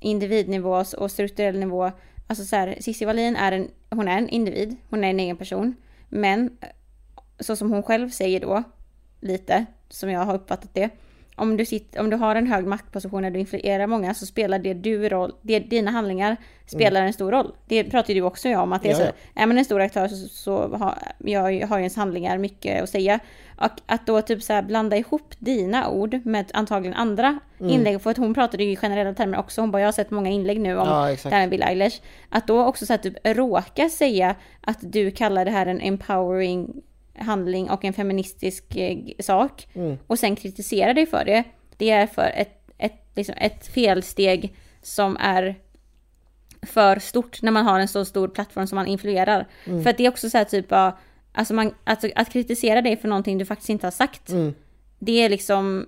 [0.00, 1.90] individnivå och strukturell nivå.
[2.26, 5.36] Alltså så här, Cissi Wallin är en, hon är en individ, hon är en egen
[5.36, 5.76] person.
[6.08, 6.50] Men
[7.40, 8.62] så som hon själv säger då,
[9.24, 10.90] lite, som jag har uppfattat det.
[11.36, 14.58] Om du, sitter, om du har en hög maktposition där du influerar många så spelar
[14.58, 17.54] det du roll, det, dina handlingar spelar en stor roll.
[17.66, 20.08] Det pratar ju du också om, att det är så, är man en stor aktör
[20.08, 23.20] så, så har, jag har ju ens handlingar mycket att säga.
[23.56, 27.72] Och att då typ så här blanda ihop dina ord med antagligen andra Mm.
[27.72, 30.10] inlägg, för att hon pratade ju i generella termer också, hon bara jag har sett
[30.10, 32.02] många inlägg nu om Ja, det här med Bill Eilish.
[32.28, 36.82] Att då också så här, typ råka säga att du kallar det här en empowering
[37.14, 39.98] handling och en feministisk eh, sak Mm.
[40.06, 41.44] och sen kritisera dig för det.
[41.76, 45.54] Det är för ett, ett, liksom ett felsteg som är
[46.62, 49.46] för stort när man har en så stor plattform som man influerar.
[49.64, 49.82] Mm.
[49.82, 50.92] För att det är också så här typ av,
[51.32, 54.28] alltså man, alltså att kritisera dig för någonting du faktiskt inte har sagt.
[54.28, 54.54] Mm.
[54.98, 55.86] Det är liksom,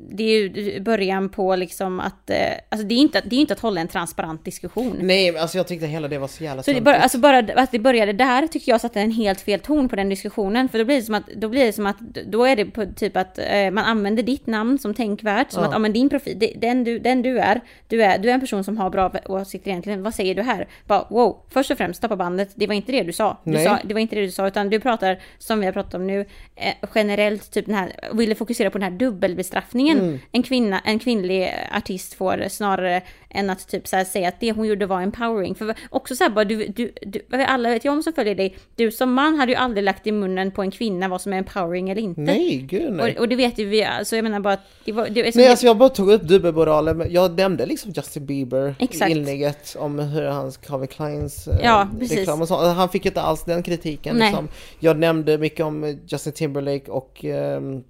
[0.00, 2.36] det är ju början på liksom att, eh,
[2.68, 4.96] alltså det är ju inte, det är ju inte att hålla en transparent diskussion.
[5.00, 7.72] Nej, alltså jag tyckte hela det var så jävla Så det bara, alltså bara att
[7.72, 10.68] det började där tycker jag satte en helt fel ton på den diskussionen.
[10.68, 12.86] För då blir det som att, då blir det som att, då är det på
[12.96, 15.52] typ att eh, man använder ditt namn som tänkvärt.
[15.52, 15.68] Som Ja.
[15.68, 18.40] att, ja men din profil, den du, den du är, du är, du är en
[18.40, 20.02] person som har bra åsikter egentligen.
[20.02, 20.68] Vad säger du här?
[20.86, 23.36] Bara wow, först och främst stoppa bandet, det var inte det du sa.
[23.44, 23.64] Du Nej.
[23.64, 26.06] sa det var inte det du sa, utan du pratar, som vi har pratat om
[26.06, 26.20] nu,
[26.56, 30.18] eh, generellt typ den här, ville fokusera på den här dubbelbestraffningen mm.
[30.32, 34.66] en, kvinna, en kvinnlig artist får snarare än att typ så säga att det hon
[34.66, 35.54] gjorde var empowering.
[35.54, 38.56] För också så här bara, du, du, du, alla vet ju om som följer dig,
[38.76, 41.38] du som man hade ju aldrig lagt i munnen på en kvinna vad som är
[41.38, 42.20] empowering eller inte.
[42.20, 43.14] Nej, gud nej.
[43.14, 45.08] Och, och det vet ju vi, alltså jag menar bara att det var...
[45.08, 49.10] Det, nej, alltså jag bara tog upp dubbelmoralen, jag nämnde liksom Justin Bieber Exakt.
[49.10, 52.76] i inlägget om hur hans Calvin Kleins eh, ja, reklam och sånt.
[52.76, 54.16] Han fick inte alls den kritiken.
[54.16, 54.48] Liksom.
[54.78, 57.84] Jag nämnde mycket om Justin Timberlake och um,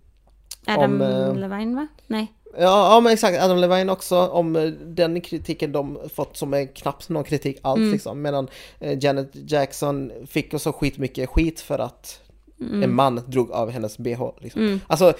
[0.68, 1.86] Adam om, eh, Levine va?
[2.06, 2.32] Nej.
[2.58, 6.66] Ja, ja men exakt, Adam Levine också om eh, den kritiken de fått som är
[6.66, 7.92] knappt någon kritik alls mm.
[7.92, 8.22] liksom.
[8.22, 8.48] Medan
[8.80, 12.20] eh, Janet Jackson fick också skitmycket skit för att
[12.60, 12.82] mm.
[12.82, 14.22] en man drog av hennes bh.
[14.38, 14.62] Liksom.
[14.62, 14.80] Mm.
[14.86, 15.12] Alltså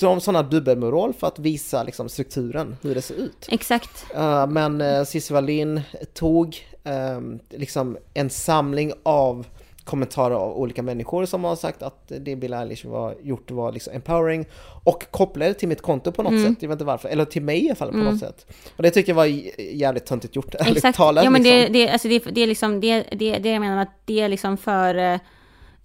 [0.00, 3.46] de sådana dubbelmoral för att visa liksom, strukturen, hur det ser ut.
[3.48, 4.06] Exakt.
[4.16, 5.80] Uh, men uh, Cissi Wallin
[6.14, 9.46] tog uh, liksom en samling av
[9.84, 13.92] kommentarer av olika människor som har sagt att det Bill Eilish var gjort var liksom
[13.94, 14.46] empowering
[14.84, 16.54] och kopplade till mitt konto på något mm.
[16.54, 18.06] sätt, jag vet inte varför, eller till mig i alla fall på mm.
[18.06, 18.46] något sätt.
[18.76, 19.26] Och det tycker jag var
[19.58, 21.24] jävligt töntigt gjort, ärligt talat.
[21.24, 21.72] Ja men liksom.
[21.72, 24.28] det, det, alltså det, det är liksom, det, det, det jag menar att det är
[24.28, 24.94] liksom för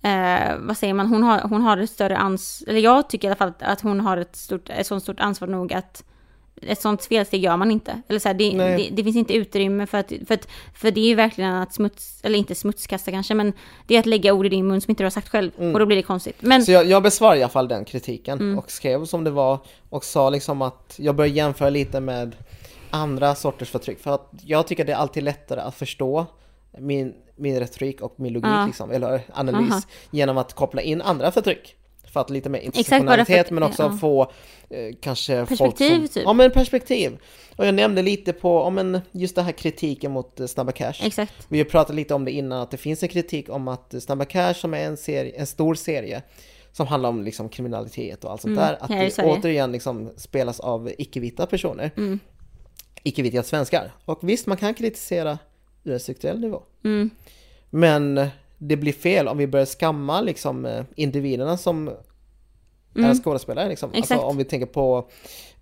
[0.01, 3.29] eh, vad säger man, hon har, hon har ett större ansvar, eller jag tycker i
[3.29, 6.03] alla fall att hon har ett, stort, ett sånt stort ansvar nog att
[6.61, 8.01] ett sånt felsteg gör man inte.
[8.07, 11.01] Eller så här, det, det, det, finns inte utrymme för att, för att, för det
[11.01, 13.53] är ju verkligen att smuts, eller inte smutskasta kanske, men
[13.87, 15.51] det är att lägga ord i din mun som inte du har sagt själv.
[15.57, 15.73] Mm.
[15.73, 16.35] Och då blir det konstigt.
[16.39, 16.65] Men...
[16.65, 18.59] Så jag, jag besvarade i alla fall den kritiken mm.
[18.59, 22.35] och skrev som det var och sa liksom att jag börjar jämföra lite med
[22.89, 23.99] andra sorters förtryck.
[23.99, 26.25] För att jag tycker det är alltid lättare att förstå
[26.77, 28.65] min, min retorik och min logik ja.
[28.65, 29.81] liksom, eller analys Aha.
[30.11, 31.75] genom att koppla in andra förtryck
[32.15, 33.97] för att lite mer intersektionalitet men också ja.
[33.97, 34.31] få
[34.69, 36.23] eh, kanske perspektiv folk som, typ.
[36.25, 37.17] Ja men perspektiv.
[37.55, 40.93] Och jag nämnde lite på, ja men just det här kritiken mot eh, Snabba Cash.
[41.01, 41.33] Exakt.
[41.49, 44.25] Vi har pratat lite om det innan att det finns en kritik om att Snabba
[44.25, 46.21] Cash som är en, serie, en stor serie
[46.71, 48.77] som handlar om liksom kriminalitet och allt sånt mm, där.
[48.79, 51.91] Att det återigen liksom spelas av icke-vita personer.
[51.97, 52.19] Mm.
[53.03, 53.91] Icke-vita svenskar.
[54.05, 55.37] Och visst, man kan kritisera
[55.83, 56.63] ur en strukturell nivå.
[56.83, 57.09] Mm.
[57.69, 58.27] Men
[58.57, 61.91] det blir fel om vi börjar skamma liksom eh, individerna som
[62.95, 63.09] mm.
[63.09, 63.69] är skådespelare.
[63.69, 63.91] Liksom.
[63.95, 64.97] Alltså, om vi tänker på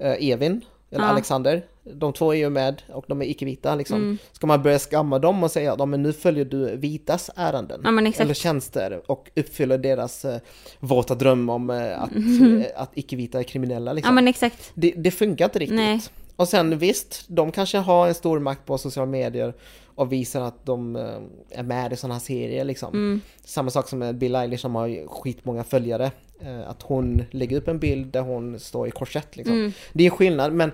[0.03, 1.09] uh, Evin eller ja.
[1.09, 1.65] Alexander.
[1.83, 3.75] De två är ju med och de är icke-vita.
[3.75, 3.97] Liksom.
[3.97, 4.17] Mm.
[4.31, 8.33] Ska man börja skamma dem och säga att nu följer du vitas ärenden ja, eller
[8.33, 10.35] tjänster och uppfyller deras uh,
[10.79, 12.57] våta dröm om uh, att, mm.
[12.57, 13.93] uh, att icke-vita är kriminella.
[13.93, 14.09] Liksom.
[14.09, 14.71] Ja, men exakt.
[14.73, 15.75] Det, det funkar inte riktigt.
[15.75, 16.01] Nej.
[16.35, 19.53] Och sen visst, de kanske har en stor makt på sociala medier
[19.95, 22.93] och visar att de eh, är med i sådana här serier liksom.
[22.93, 23.21] Mm.
[23.43, 26.11] Samma sak som med Bill Eilish som har skitmånga följare.
[26.39, 29.55] Eh, att hon lägger upp en bild där hon står i korsett liksom.
[29.55, 29.71] Mm.
[29.93, 30.71] Det är skillnad men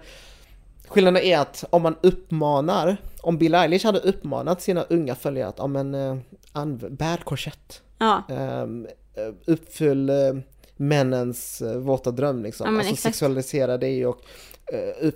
[0.88, 5.57] skillnaden är att om man uppmanar, om Bill Eilish hade uppmanat sina unga följare att,
[5.57, 6.20] ja men, uh,
[6.89, 7.82] bär korsett.
[7.97, 8.24] Ja.
[8.30, 8.88] Um,
[9.45, 10.12] uppfyll
[10.76, 12.68] männens våta dröm liksom.
[12.68, 13.16] Ja, alltså exakt.
[13.16, 14.22] sexualisera dig och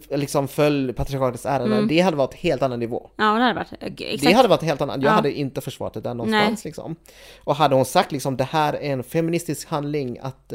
[0.09, 1.77] liksom följ patriarkatets ärenden.
[1.77, 1.87] Mm.
[1.87, 3.09] Det hade varit helt annan nivå.
[3.15, 3.73] Ja, det hade varit.
[3.79, 4.23] Exakt.
[4.23, 5.01] Det hade varit helt annan.
[5.01, 5.15] Jag ja.
[5.15, 6.95] hade inte försvarat det där någonstans liksom.
[7.43, 10.53] Och hade hon sagt liksom det här är en feministisk handling att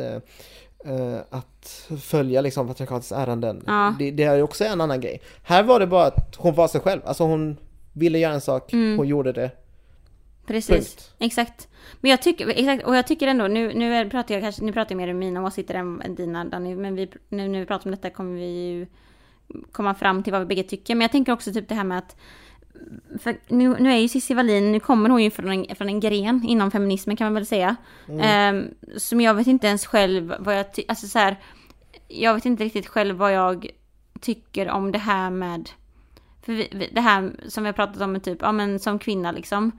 [0.86, 3.62] Uh, att följa liksom patriarkatets ärenden.
[3.66, 3.94] Ja.
[3.98, 5.20] Det, det, är ju också en annan grej.
[5.42, 7.00] Här var det bara att hon var sig själv.
[7.04, 7.56] Alltså hon
[7.92, 8.98] ville göra en sak, mm.
[8.98, 9.50] hon gjorde det.
[10.48, 11.14] Precis, Punkt.
[11.18, 11.68] exakt.
[12.00, 14.90] Men jag tycker, exakt, och jag tycker ändå, nu, nu pratar jag kanske, nu pratar
[14.90, 17.90] jag mer om mina åsikter än, dina Danny, men vi, nu när vi pratar om
[17.90, 18.86] detta kommer vi ju
[19.72, 20.94] komma fram till vad vi bägge tycker.
[20.94, 22.16] Men jag tänker också typ det här med att
[23.48, 26.44] nu, nu är ju Cissi Wallin, nu kommer hon ju från en, från en gren
[26.48, 27.76] inom feminismen kan man väl säga.
[28.08, 28.56] Mm.
[28.56, 31.36] Um, som jag vet inte ens själv vad jag tycker, alltså så här,
[32.08, 33.66] jag vet inte riktigt själv vad jag
[34.20, 35.70] tycker om det här med,
[36.42, 39.72] för vi, det här som vi har pratat om typ, ja men som kvinna liksom.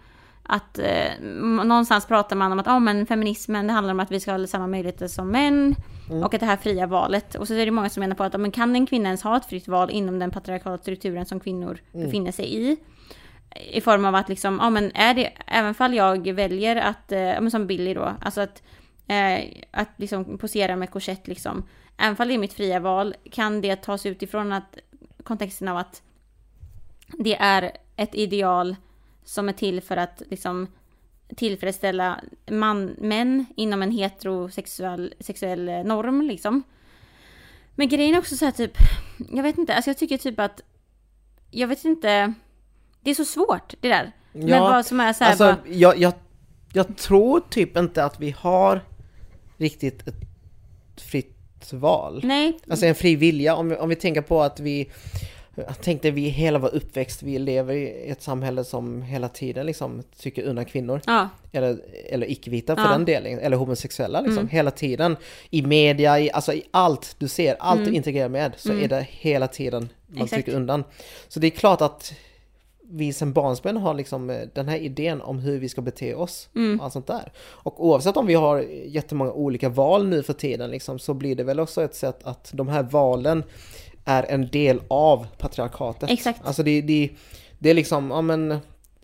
[0.52, 1.20] Att eh,
[1.66, 4.48] någonstans pratar man om att oh, men feminismen det handlar om att vi ska ha
[4.48, 5.76] samma möjligheter som män.
[6.10, 6.24] Mm.
[6.24, 7.36] Och att det här fria valet.
[7.36, 9.38] Och så är det många som menar på att men kan en kvinna ens ha
[9.38, 12.06] ett fritt val inom den patriarkala strukturen som kvinnor mm.
[12.06, 12.78] befinner sig i?
[13.72, 17.20] I form av att liksom, ja men är det, även fall jag väljer att, eh,
[17.20, 18.64] men som Billy då, alltså att,
[19.08, 21.64] eh, att liksom posera med korsett liksom.
[21.98, 24.78] Även fall det är mitt fria val, kan det tas utifrån att
[25.24, 26.02] kontexten av att
[27.18, 28.76] det är ett ideal
[29.30, 30.68] som är till för att liksom
[31.36, 36.64] tillfredsställa man, män inom en heterosexuell sexuell norm liksom.
[37.76, 38.72] Men grejen är också så här typ,
[39.32, 40.62] jag vet inte, alltså jag tycker typ att,
[41.52, 42.34] jag vet inte,
[43.02, 44.12] det är så svårt det där.
[44.34, 45.74] Ja, Men vad som är så här alltså, bara...
[45.74, 46.14] jag, jag,
[46.74, 48.82] jag tror typ inte att vi har
[49.58, 50.16] riktigt ett
[51.02, 52.22] fritt val.
[52.24, 52.60] Nej.
[52.70, 54.92] Alltså en fri vilja, om om vi tänker på att vi
[55.82, 60.04] Tänk dig, vi hela vår uppväxt, vi lever i ett samhälle som hela tiden liksom
[60.18, 61.02] tycker undan kvinnor.
[61.06, 61.78] Ja, Eller,
[62.10, 62.90] eller icke-vita för Ja.
[62.92, 64.38] den delen, eller homosexuella liksom.
[64.38, 64.48] Mm.
[64.50, 65.16] Hela tiden.
[65.50, 67.90] I media, i, alltså i allt du ser, allt Mm.
[67.92, 68.84] du integrerar med, så Mm.
[68.84, 70.34] är det hela tiden man Exakt.
[70.34, 70.84] trycker undan.
[71.28, 72.14] Så det är klart att
[72.92, 76.50] vi som barnsben har liksom eh, den här idén om hur vi ska bete oss.
[76.56, 76.80] Mm.
[76.80, 77.32] Och allt sånt där.
[77.42, 81.44] Och oavsett om vi har jättemånga olika val nu för tiden liksom, så blir det
[81.44, 83.44] väl också ett sätt att de här valen
[84.10, 86.10] är en del av patriarkatet.
[86.10, 86.40] Exakt.
[86.44, 87.10] Alltså det, det,
[87.60, 88.58] det är liksom, ja men,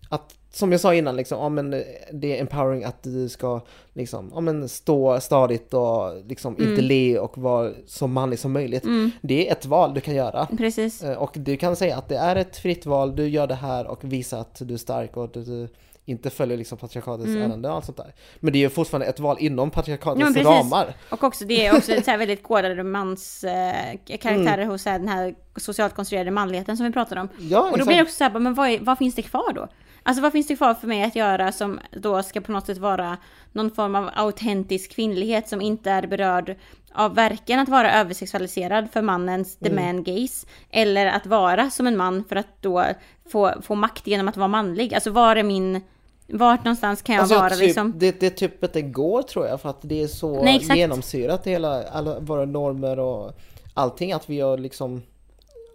[0.09, 1.69] att, som jag sa innan, liksom, ja men
[2.13, 3.61] det är empowering att du ska
[3.93, 6.85] liksom, ja men stå stadigt och liksom inte Mm.
[6.85, 8.83] le och vara så manlig som möjligt.
[8.83, 10.47] mm, Det är ett val du kan göra.
[10.57, 11.03] precis.
[11.03, 13.87] Eh, Och du kan säga att det är ett fritt val, du gör det här
[13.87, 15.67] och visar att du är stark och att du
[16.05, 17.41] inte följer liksom patriarkatets Mm.
[17.51, 18.13] ärende och allt sånt där.
[18.39, 20.43] Men det är ju fortfarande ett val inom Ja, patriarkatets precis.
[20.45, 20.93] ramar.
[21.09, 24.69] Och också det är också så här väldigt kodade mans eh, karaktärer Mm.
[24.69, 27.29] hos här, den här socialt konstruerade manligheten som vi pratade om.
[27.39, 27.87] Ja, Och då exakt.
[27.87, 29.67] blir det också så här, men vad, är, vad finns det kvar då?
[30.03, 32.77] Alltså vad finns det kvar för mig att göra som då ska på något sätt
[32.77, 33.17] vara
[33.51, 36.55] någon form av autentisk kvinnlighet som inte är berörd
[36.93, 39.85] av varken att vara översexualiserad för mannens the Mm.
[39.85, 42.85] man gaze eller att vara som en man för att då
[43.31, 44.93] få, få makt genom att vara manlig.
[44.95, 45.81] Alltså var är min,
[46.27, 47.93] vart någonstans kan jag Alltså, vara typ, liksom?
[47.97, 50.77] det, det typ det går tror jag för att det är så Nej, exakt.
[50.77, 53.31] genomsyrat hela alla våra normer och
[53.73, 55.01] allting att vi gör liksom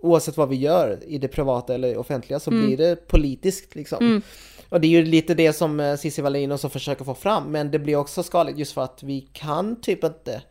[0.02, 2.66] oavsett vad vi gör i det privata eller offentliga så Mm.
[2.66, 3.98] blir det politiskt liksom.
[4.06, 4.22] Mm.
[4.68, 7.70] Och det är ju lite det som eh, Cissi Wallin också försöker få fram men
[7.70, 10.42] det blir också skadligt just för att vi kan typ inte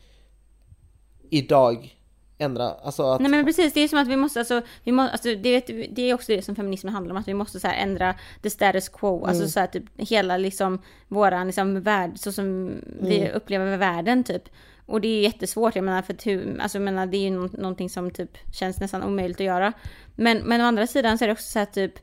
[1.30, 1.96] idag
[2.42, 5.12] ändra, alltså att Nej men precis, det är som att vi måste, alltså, vi måste,
[5.12, 7.68] alltså det, vet- det är också det som feminismen handlar om, att vi måste så
[7.68, 12.32] här ändra the status quo, alltså så här typ hela liksom våran liksom värld, så
[12.32, 12.72] som
[13.02, 14.44] vi upplever världen typ.
[14.86, 17.30] Och det är jättesvårt, jag menar för att hur, alltså jag menar det är ju
[17.30, 19.74] nå- någonting som typ känns nästan omöjligt att göra.
[20.16, 21.94] Men, men å andra sidan så är det också så här typ,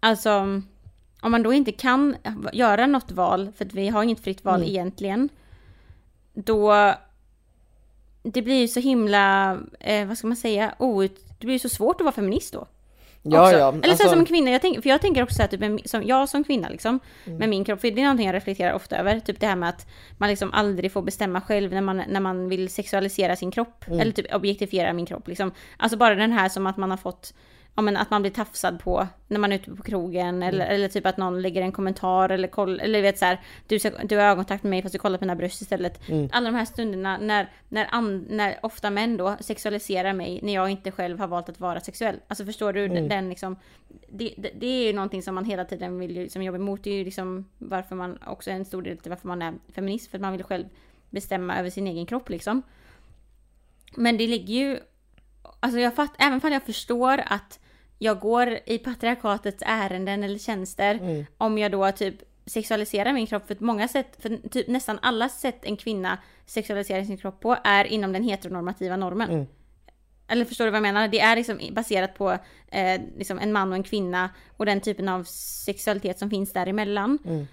[0.00, 0.30] alltså
[1.20, 2.16] om man då inte kan
[2.52, 4.68] göra något val, för att vi har inget fritt val Mm.
[4.68, 5.28] egentligen,
[6.34, 6.94] då
[8.32, 11.68] det blir ju så himla, eh, vad ska man säga, out, det blir ju så
[11.68, 12.66] svårt att vara feminist då.
[13.22, 13.58] Ja, också.
[13.58, 13.68] ja.
[13.68, 15.88] Eller så alltså- som en kvinna, jag tänk, för jag tänker också så här, typ,
[15.90, 17.38] som, jag som kvinna liksom, Mm.
[17.38, 19.68] med min kropp, för det är någonting jag reflekterar ofta över, typ det här med
[19.68, 19.86] att
[20.18, 24.00] man liksom aldrig får bestämma själv när man, när man vill sexualisera sin kropp, Mm.
[24.00, 25.52] eller typ objektifiera min kropp liksom.
[25.76, 27.34] Alltså bara den här som att man har fått,
[27.78, 30.74] ja men att man blir tafsad på när man är ute på krogen, eller, Mm.
[30.74, 33.90] eller typ att någon lägger en kommentar, eller koll, eller vet så här, du, ska-
[34.04, 36.08] du har ögonkontakt med mig fast du kollar på mina bröst istället.
[36.08, 36.28] Mm.
[36.32, 40.70] Alla de här stunderna när, när, an, när ofta män då sexualiserar mig när jag
[40.70, 42.16] inte själv har valt att vara sexuell.
[42.28, 43.08] Alltså förstår du Mm.
[43.08, 43.56] den liksom,
[44.08, 46.84] det, det, det är ju någonting som man hela tiden vill liksom jobba emot.
[46.84, 49.54] Det är ju liksom varför man också är en stor del till varför man är
[49.74, 50.10] feminist.
[50.10, 50.64] För att man vill själv
[51.10, 52.62] bestämma över sin egen kropp liksom.
[53.96, 54.78] Men det ligger ju,
[55.60, 57.60] alltså jag fatt, även om jag förstår att
[57.98, 61.26] jag går i patriarkatets ärenden eller tjänster Mm.
[61.38, 62.14] om jag då typ
[62.46, 67.18] sexualiserar min kropp för många sätt, för typ nästan alla sätt en kvinna sexualiserar sin
[67.18, 69.30] kropp på är inom den heteronormativa normen.
[69.30, 69.46] Mm.
[70.28, 71.08] Eller förstår du vad jag menar?
[71.08, 72.38] Det är liksom baserat på
[72.68, 75.24] eh, liksom en man och en kvinna och den typen av
[75.66, 77.18] sexualitet som finns däremellan.
[77.24, 77.46] Mm.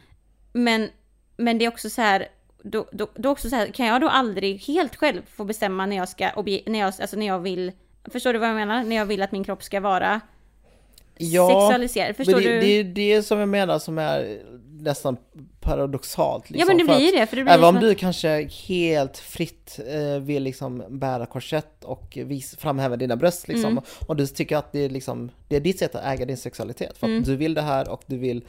[0.54, 0.90] Men,
[1.38, 2.28] men det är också så här,
[2.64, 5.96] då, då, då också så här, kan jag då aldrig helt själv få bestämma när
[5.96, 7.72] jag ska, när jag, alltså när jag vill,
[8.12, 8.84] förstår du vad jag menar?
[8.84, 10.22] När jag vill att min kropp ska vara
[11.18, 12.16] Ja, sexualiserad.
[12.16, 12.60] Förstår det, du?
[12.60, 14.38] det är det som jag menar som är
[14.80, 15.18] nästan
[15.62, 16.50] paradoxalt.
[16.50, 17.26] Liksom, ja men det för att- blir ju det.
[17.28, 21.26] För det blir Även om som att- du kanske helt fritt eh, vill liksom bära
[21.26, 23.72] korsett och vis, framhäva dina bröst liksom.
[23.72, 23.84] Mm.
[24.08, 26.98] Och du tycker att det är, liksom, det är ditt sätt att äga din sexualitet.
[26.98, 27.24] För att Mm.
[27.24, 28.44] du vill det här och du vill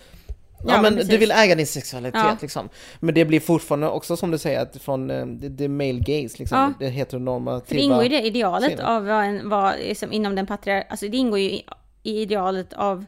[0.59, 1.11] Ja, Ja, men precis.
[1.11, 2.37] du vill äga din sexualitet Ja.
[2.41, 2.69] liksom.
[3.01, 5.93] Men det blir fortfarande också som du säger att från eh, det, det är male
[5.99, 6.59] gaze liksom.
[6.59, 6.73] Ja.
[6.79, 7.67] Det heteronormativa.
[7.67, 8.85] För det ingår i det idealet synen.
[8.87, 10.85] av vad, en, vad liksom inom den patriar...
[10.89, 11.61] Alltså det ingår ju
[12.07, 13.05] i, idealet av,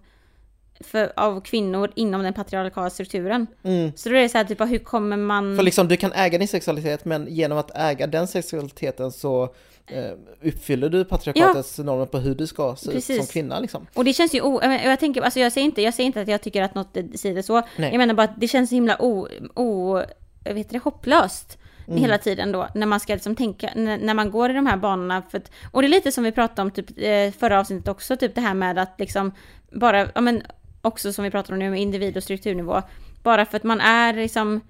[0.81, 3.47] för, av kvinnor inom den patriarkala strukturen.
[3.63, 3.93] Mm.
[3.97, 5.57] Så då är det så här typ, hur kommer man...
[5.57, 9.55] För liksom du kan äga din sexualitet men genom att äga den sexualiteten så
[9.87, 13.17] eh, uppfyller du patriarkatets normer på hur du ska se ut Precis.
[13.17, 13.87] som kvinna liksom.
[13.95, 14.61] Och det känns ju o...
[14.63, 17.43] Jag, tänker, alltså jag säger inte, jag säger inte att jag tycker att något säger
[17.43, 17.63] så.
[17.77, 17.91] Nej.
[17.91, 19.29] Jag menar bara att det känns så himla o...
[19.55, 20.01] o
[20.45, 21.59] jag vet det, hopplöst.
[21.89, 22.01] Mm.
[22.01, 25.23] Hela tiden då, när man ska liksom tänka, när, man går i de här banorna.
[25.31, 28.17] För att, och det är lite som vi pratade om typ eh, förra avsnittet också,
[28.17, 29.33] typ det här med att liksom
[29.73, 30.43] bara, ja men
[30.83, 32.83] också som vi pratar om nu med individ och strukturnivå.
[33.23, 34.61] Bara för att man är liksom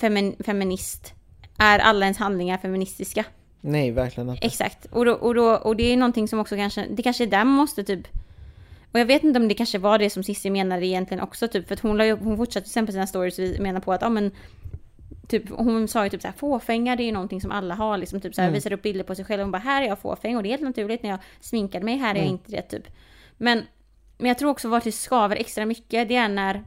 [0.00, 1.12] femin, feminist,
[1.58, 3.24] är alla ens handlingar feministiska.
[3.60, 4.46] Nej, verkligen inte.
[4.46, 4.86] Exakt.
[4.90, 7.44] Och, då, och, då, och det är någonting som också kanske, det kanske är där
[7.44, 8.08] man måste typ
[8.94, 11.68] och jag vet inte om det kanske var det som Cissi menade egentligen också typ,
[11.68, 14.02] för att hon, la ju, hon fortsatte sen på sina stories och menar på att
[14.02, 14.30] ja men
[15.28, 18.20] Typ, hon sa ju typ såhär, fåfänga det är ju någonting som alla har liksom.
[18.20, 18.54] Typ såhär, Mm.
[18.54, 20.48] visade upp bilder på sig själv och hon bara, här är jag fåfäng och det
[20.48, 22.32] är helt naturligt när jag sminkade mig, här är jag Mm.
[22.32, 22.88] inte det typ.
[23.36, 23.62] Men,
[24.18, 26.64] men jag tror också vad det skaver extra mycket, det är när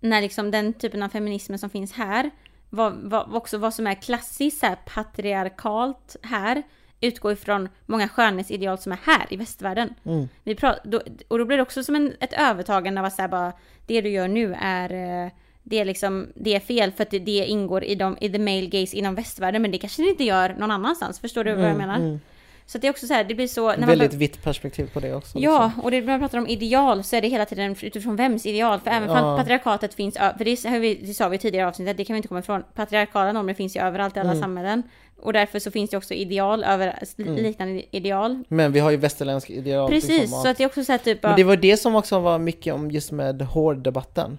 [0.00, 2.30] när liksom den typen av feminismen som finns här,
[2.70, 6.62] vad, vad, också vad som är klassiskt så här, patriarkalt här,
[7.00, 9.94] utgår ifrån många skönhetsideal som är här i västvärlden.
[10.04, 10.28] Mm.
[10.44, 13.28] Vi pratar, då, och då blir det också som en, ett övertagande av att säga
[13.28, 13.52] bara,
[13.86, 14.92] det du gör nu är
[15.24, 15.30] eh,
[15.62, 18.66] det är liksom, det är fel för att det, ingår i, de, i the male
[18.66, 21.20] gaze inom västvärlden men det kanske det inte gör någon annanstans.
[21.20, 21.96] Förstår du vad jag menar?
[21.96, 22.20] mm.
[22.66, 23.68] Så det är också så här, det blir så...
[23.68, 25.38] När man Väldigt bör- vitt perspektiv på det också.
[25.38, 25.84] Ja, liksom.
[25.84, 28.80] och det, när man pratar om ideal så är det hela tiden utifrån vems ideal?
[28.80, 29.36] För även Ja.
[29.38, 32.16] patriarkatet finns, för det, vi, det sa vi i tidigare avsnitt, att det kan vi
[32.16, 32.62] inte komma ifrån.
[32.74, 34.42] Patriarkala normer finns ju överallt i alla Mm.
[34.42, 34.82] samhällen.
[35.22, 38.44] Och därför så finns det också ideal, över, liknande ideal.
[38.48, 39.90] Men vi har ju västerländsk ideal.
[39.90, 41.22] Precis, liksom, så att det är också så här typ...
[41.22, 44.38] Men det var det som också var mycket om just med hårddebatten.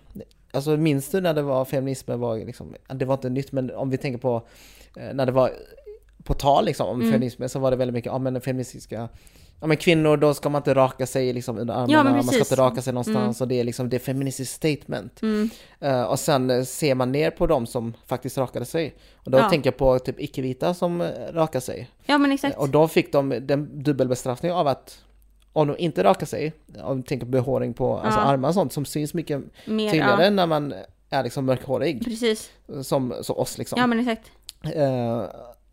[0.53, 3.89] Alltså minns du när det var feminismen var liksom, det var inte nytt men om
[3.89, 4.47] vi tänker på
[4.97, 5.51] eh, när det var
[6.23, 7.11] på tal liksom om Mm.
[7.13, 9.09] feminismen så var det väldigt mycket, ja men feministiska
[9.63, 12.37] Ja men kvinnor, då ska man inte raka sig liksom under armarna, men man ska
[12.37, 15.21] inte raka sig någonstans och det är liksom det är feministiskt statement.
[15.21, 15.49] Mm.
[15.79, 18.95] Eh, och sen eh, ser man ner på dem som faktiskt rakade sig.
[19.15, 19.49] Och då Ja.
[19.49, 21.89] tänker jag på typ icke-vita som uh, rakar sig.
[22.05, 22.57] Ja men exakt.
[22.57, 24.99] Och då fick de den dubbelbestraffning av att
[25.53, 28.23] om de inte rakar sig, om vi tänker på behåring på alltså Ja.
[28.25, 30.73] armar och sånt som syns mycket Mer, tydligare ja, när man
[31.09, 32.51] är liksom mörkhårig, precis.
[32.83, 33.79] som, som oss liksom.
[33.79, 34.31] Ja men exakt.
[34.75, 35.23] Eh,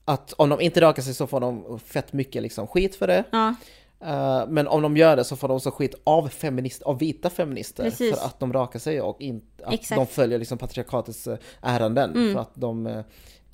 [0.04, 3.24] att om de inte rakar sig så får de fett mycket liksom skit för det.
[3.30, 3.54] Ja,
[4.00, 7.30] Eh, men om de gör det så får de också skit av, feminist, av vita
[7.30, 8.18] feminister Precis.
[8.18, 9.98] för att de rakar sig och in, att Exakt.
[9.98, 12.34] de följer liksom patriarkatets eh, ärenden Mm.
[12.34, 13.02] för att de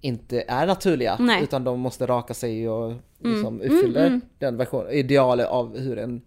[0.04, 1.42] inte är naturliga Nej.
[1.42, 4.20] utan de måste raka sig och liksom Mm, uppfyller mm.
[4.38, 6.22] den version, idealet av hur en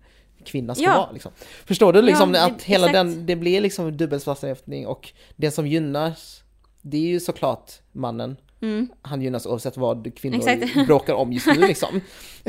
[0.45, 0.97] kvinna ska Ja.
[0.97, 1.11] vara.
[1.11, 1.31] Liksom.
[1.65, 2.93] Förstår du liksom Ja, att hela exakt.
[2.93, 6.43] den, det blir liksom dubbelstraffning och det som gynnas
[6.81, 8.37] det är ju såklart mannen.
[8.61, 8.89] mm.
[9.01, 10.75] Han gynnas oavsett vad kvinnor Exakt.
[10.87, 11.89] bråkar om just nu liksom.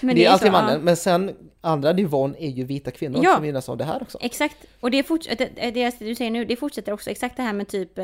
[0.00, 0.52] Det är så, alltid ja.
[0.52, 3.34] mannen, men sen andra nivån är ju vita kvinnor Ja.
[3.34, 4.18] som gynnas av det här också.
[4.20, 4.56] Exakt.
[4.80, 7.68] Och det, forts- det, det du säger nu, det fortsätter också exakt det här med
[7.68, 7.98] typ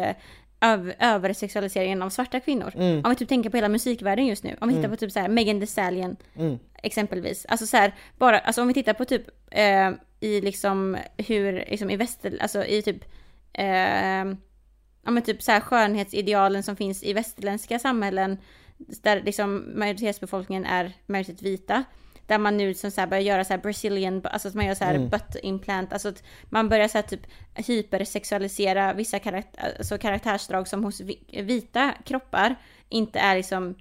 [0.61, 2.73] öv- översexualiseringen av svarta kvinnor.
[2.77, 3.05] Mm.
[3.05, 4.57] Om vi typ tänker på hela musikvärlden just nu.
[4.61, 6.59] Om vi tittar på typ så här Megan Thee Stallion Mm.
[6.83, 7.47] exempelvis.
[7.49, 9.91] Alltså så här, bara, alltså om vi tittar på typ eh,
[10.21, 13.05] i liksom hur, liksom i väster, alltså i typ
[13.53, 14.25] eh,
[15.05, 18.39] ja men typ så här skönhetsidealen som finns i västerländska samhällen
[19.03, 21.85] där liksom majoritetsbefolkningen är majoritet vita.
[22.31, 24.95] Där man nu som så börjar göra så Brazilian, alltså att man gör så här
[24.95, 25.09] Mm.
[25.09, 27.21] butt implant, alltså att man börjar så typ
[28.01, 32.57] hypersexualisera vissa karakt- alltså karaktärsdrag som hos vi- vita kroppar
[32.89, 33.75] inte är liksom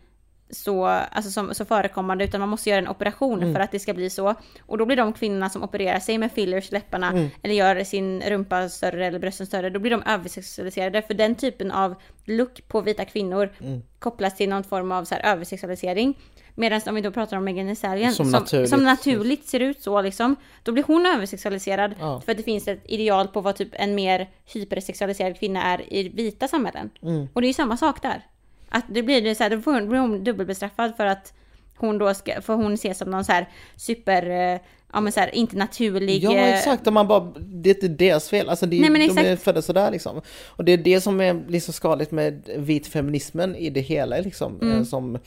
[0.51, 3.53] så, alltså som, så förekommande utan man måste göra en operation Mm.
[3.53, 4.35] för att det ska bli så.
[4.61, 7.29] Och då blir de kvinnorna som opererar sig med fillers i läpparna Mm.
[7.43, 11.01] eller gör sin rumpa större eller brösten större, då blir de översexualiserade.
[11.01, 11.95] För den typen av
[12.25, 13.81] look på vita kvinnor Mm.
[13.99, 16.17] kopplas till någon form av så översexualisering.
[16.59, 18.69] Medan om vi då pratar om Megan Thee Stallion, Som som, naturligt.
[18.69, 22.21] som naturligt ser ut så liksom, då blir hon översexualiserad Ja.
[22.25, 26.09] för att det finns ett ideal på vad typ en mer hypersexualiserad kvinna är i
[26.09, 26.89] vita samhällen.
[27.01, 27.27] Mm.
[27.33, 28.25] Och det är ju samma sak där.
[28.69, 29.57] Att det blir det så här, då
[29.87, 31.33] blir hon dubbelbestraffad för att
[31.77, 34.59] hon då ska, för hon ses som någon så här super, eh,
[34.93, 36.23] ja men så här inte naturlig.
[36.23, 39.15] Ja eh, exakt, och man bara, det är inte deras fel, alltså det, Nej, men
[39.15, 40.21] de är födda sådär liksom.
[40.45, 44.59] Och det är det som är liksom skadligt med vit feminismen i det hela liksom,
[44.61, 44.77] Mm.
[44.77, 45.17] eh, som,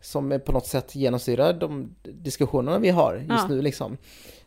[0.00, 3.46] som är på något sätt genomsyrar de diskussionerna vi har just Ja.
[3.48, 3.96] nu liksom.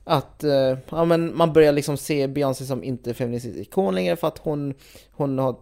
[0.03, 4.27] Att eh, ja, men man börjar liksom se Beyoncé som inte feministisk ikon längre för
[4.27, 4.73] att hon,
[5.11, 5.55] hon har,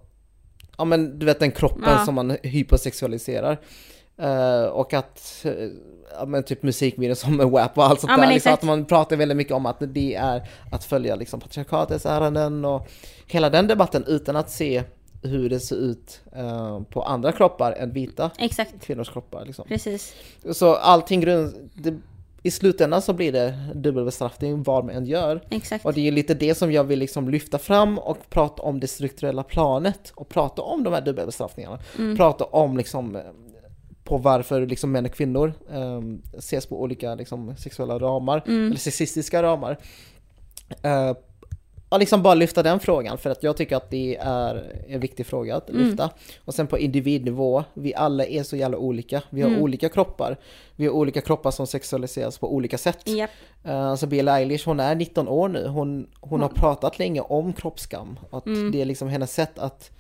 [0.78, 2.05] ja men du vet den kroppen Ja.
[2.05, 3.57] som man hypersexualiserar.
[4.18, 5.70] Eh, och att, eh,
[6.20, 8.34] ja men typ musikvideor som WAP och allt sånt Ja, där.
[8.34, 12.66] Liksom, att man pratar väldigt mycket om att det är att följa liksom patriarkatets ärenden
[12.66, 12.88] och
[13.28, 14.84] hela den debatten utan att se
[15.24, 19.45] hur det ser ut eh, på andra kroppar än vita Exakt, kvinnors kroppar.
[19.45, 19.66] Liksom.
[19.68, 20.14] precis.
[20.51, 21.99] Så allting grund, det,
[22.43, 25.41] i slutändan så blir det dubbelbestraffning vad man än gör.
[25.49, 25.86] Exakt.
[25.86, 28.88] Och det är lite det som jag vill liksom lyfta fram och prata om det
[28.88, 31.80] strukturella planet och prata om de här dubbelbestraffningarna.
[31.97, 32.18] Mm.
[32.18, 33.18] Prata om liksom
[34.04, 38.66] på varför liksom män och kvinnor um, ses på olika liksom, sexuella ramar, Mm.
[38.68, 39.78] eller sexistiska ramar.
[40.86, 41.18] Uh,
[41.89, 45.26] och liksom bara lyfta den frågan för att jag tycker att det är en viktig
[45.26, 45.82] fråga att Mm.
[45.88, 46.10] lyfta.
[46.45, 49.22] Och sen på individnivå, vi alla är så jävla olika.
[49.30, 49.62] Vi har Mm.
[49.62, 50.38] olika kroppar.
[50.76, 53.08] Vi har olika kroppar som sexualiseras på olika sätt.
[53.10, 53.30] Japp.
[53.68, 55.68] Uh, så Billie Eilish, hon är 19 år nu.
[55.68, 58.20] Hon, hon har pratat länge om kroppsskam.
[58.32, 58.72] Att Mm.
[58.72, 59.91] det är liksom hennes sätt att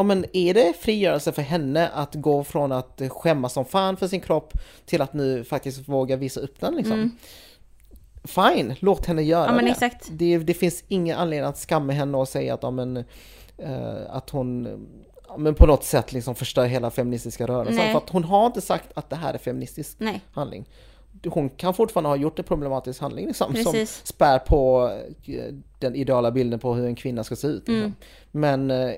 [0.00, 4.08] Ja men är det frigörelse för henne att gå från att skämmas som fan för
[4.08, 4.52] sin kropp
[4.86, 6.92] till att nu faktiskt våga visa upp den liksom?
[6.92, 7.16] Mm.
[8.24, 10.00] Fine, låt henne göra Ja det.
[10.10, 10.38] det.
[10.38, 12.96] Det finns ingen anledning att skamma henne och säga att, ja, men,
[13.58, 14.68] eh, att hon
[15.38, 17.76] men på något sätt liksom förstör hela feministiska rörelsen.
[17.76, 17.92] Nej.
[17.92, 20.20] För att hon har inte sagt att det här är feministisk Nej.
[20.32, 20.68] handling.
[21.26, 24.90] Hon kan fortfarande ha gjort en problematisk handling liksom, som spär på
[25.26, 27.68] eh, den ideala bilden på hur en kvinna ska se ut.
[27.68, 27.76] Liksom.
[27.76, 27.94] Mm.
[28.30, 28.94] Men eh,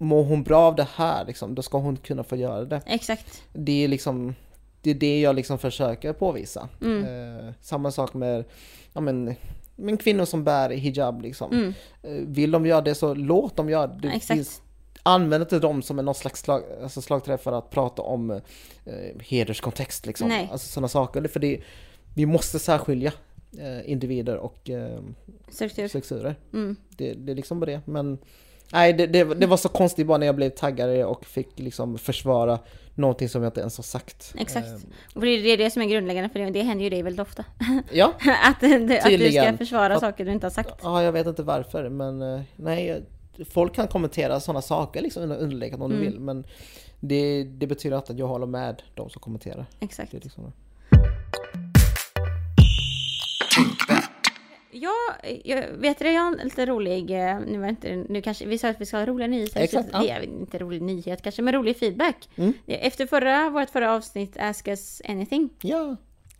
[0.00, 2.82] mår hon bra av det här, liksom, då ska hon kunna få göra det.
[2.86, 3.42] Exakt.
[3.52, 4.34] Det är liksom
[4.82, 6.68] det, är det jag liksom försöker påvisa.
[6.80, 7.04] Mm.
[7.04, 8.44] Eh, samma sak med
[8.92, 9.34] ja, men,
[9.76, 11.22] men kvinnor som bär hijab.
[11.22, 11.52] Liksom.
[11.52, 11.74] Mm.
[12.02, 14.08] Eh, vill de göra det så låt dem göra det.
[14.08, 14.62] Exakt.
[15.02, 18.40] Använd inte dem som en någon slags slag, alltså slagträ för att prata om eh,
[19.20, 20.06] hederskontext.
[20.06, 20.28] Liksom.
[20.28, 20.48] Nej.
[20.52, 21.28] Alltså sådana saker.
[21.28, 21.60] För det,
[22.14, 23.12] vi måste särskilja
[23.58, 25.00] eh, individer och eh,
[25.48, 25.88] Struktur.
[25.88, 26.34] strukturer.
[26.52, 26.76] Mm.
[26.88, 27.80] Det, det är liksom bara det.
[27.84, 28.18] Men
[28.72, 31.98] nej, det, det, det var så konstigt bara när jag blev taggare och fick liksom
[31.98, 32.58] försvara
[32.94, 34.34] någonting som jag inte ens har sagt.
[34.38, 34.66] Exakt.
[34.68, 34.74] Eh,
[35.14, 37.44] Och det är det, som är grundläggande, för det, det händer ju dig väldigt ofta.
[37.92, 38.12] ja,
[38.44, 40.74] att, det, att du ska försvara Att- saker du inte har sagt.
[40.82, 43.02] ja, jag vet inte varför, men eh, nej,
[43.50, 45.98] folk kan kommentera sådana saker liksom under underlägget om Mm.
[46.04, 46.44] de vill, men
[47.00, 49.66] det, det betyder inte att jag håller med de som kommenterar.
[49.80, 50.10] Exakt.
[50.10, 50.52] Det är liksom,
[54.72, 54.94] Ja,
[55.44, 58.58] jag vet det, jag har en lite rolig, eh, nu, var inte, nu kanske, vi
[58.58, 59.98] sa att vi ska ha roliga nyheter, Exakt, ja.
[59.98, 62.28] det är inte rolig nyhet kanske, men rolig feedback.
[62.36, 62.52] Mm.
[62.66, 65.96] Efter förra, vårt förra avsnitt, Ask Us Anything, ja.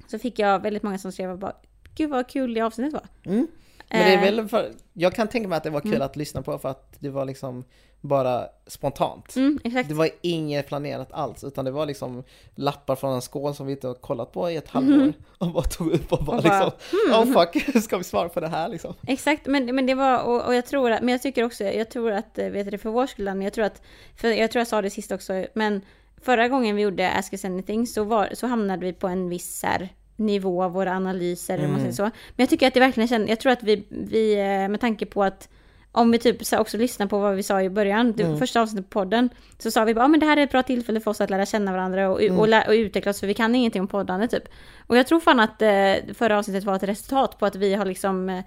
[0.07, 1.57] så fick jag väldigt många som skrev bara,
[1.95, 3.33] gud vad kul det avsnittet var.
[3.33, 3.47] Mm.
[3.91, 4.23] Men det är Eh.
[4.37, 6.95] väl för, jag kan tänka mig att det var kul att lyssna på för att
[6.99, 7.65] det var liksom
[8.01, 9.37] bara spontant.
[9.37, 9.59] Mm.
[9.89, 12.25] Det var inget planerat alls, utan det var liksom
[12.55, 15.13] lappar från en skål som vi inte har kollat på i ett halvår.
[15.39, 18.41] Och bara tog upp och bara, Och bara, liksom, oh fuck, ska vi svara på
[18.41, 18.95] det här liksom?
[19.07, 21.91] Exakt, men, men det var, och, och jag tror att, men jag tycker också, jag
[21.91, 23.83] tror att, eh, vet du för vår skull, jag tror att,
[24.17, 25.81] för jag tror jag sa det sist också, men
[26.23, 29.59] förra gången vi gjorde Ask Us Anything så, var, så hamnade vi på en viss
[29.61, 29.89] så här,
[30.21, 32.03] nivå av våra analyser, eller man säger så.
[32.03, 35.07] Men jag tycker att det verkligen känns, jag tror att vi, vi eh, med tanke
[35.07, 35.49] på att
[35.93, 38.91] om vi typ så också lyssnar på vad vi sa i början, det första avsnittet
[38.91, 41.11] på podden, så sa vi bara, ah, men det här är ett bra tillfälle för
[41.11, 43.83] oss att lära känna varandra och, och, lä- och utveckla oss, för vi kan ingenting
[43.83, 44.45] om poddande typ.
[44.87, 47.85] Och jag tror fan att eh, förra avsnittet var ett resultat på att vi har
[47.85, 48.41] liksom eh,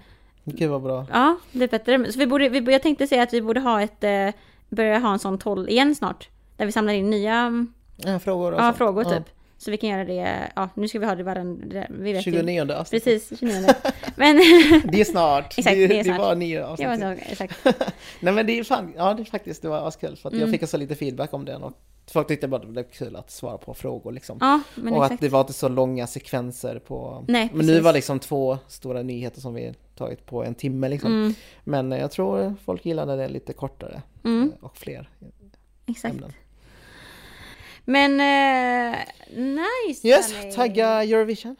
[0.44, 1.06] Gud vad bra.
[1.12, 2.12] Ja, det är bättre.
[2.12, 4.28] Så vi borde, vi, jag tänkte säga att vi borde ha ett, eh,
[4.68, 6.28] börja ha en sån toll igen snart.
[6.56, 8.76] Där vi samlar in nya mm, Ja, frågor och ja, sånt.
[8.76, 9.22] frågor Ja.
[9.58, 12.32] Så vi kan göra det, ja nu ska vi ha det varandra, vi vet ju.
[12.32, 13.04] 29 avsnitt.
[13.04, 13.66] Precis, 29.
[14.16, 14.36] Men,
[14.84, 15.58] Det är snart.
[15.58, 16.18] Exakt, det, det är det snart.
[16.18, 16.88] var nio det avsnitt.
[16.88, 17.64] var så, exakt.
[18.20, 20.40] Nej men det är fan, ja det är faktiskt, det var askul för att Mm.
[20.42, 21.72] jag fick också lite feedback om den och
[22.12, 24.38] folk tyckte bara det blev kul att svara på frågor liksom.
[24.40, 25.14] Ja, men och exakt.
[25.14, 27.24] att det var inte så långa sekvenser på...
[27.28, 31.12] Nej, men nu var liksom två stora nyheter som vi tagit på en timme liksom.
[31.12, 31.34] Mm,
[31.64, 35.08] Men jag tror folk gillade det lite kortare mm, eh, och fler
[35.86, 36.14] exakt.
[36.14, 36.32] ämnen.
[37.84, 38.98] Men, eh,
[39.36, 40.52] nice Yes, Danny.
[40.52, 41.56] tagga Eurovision.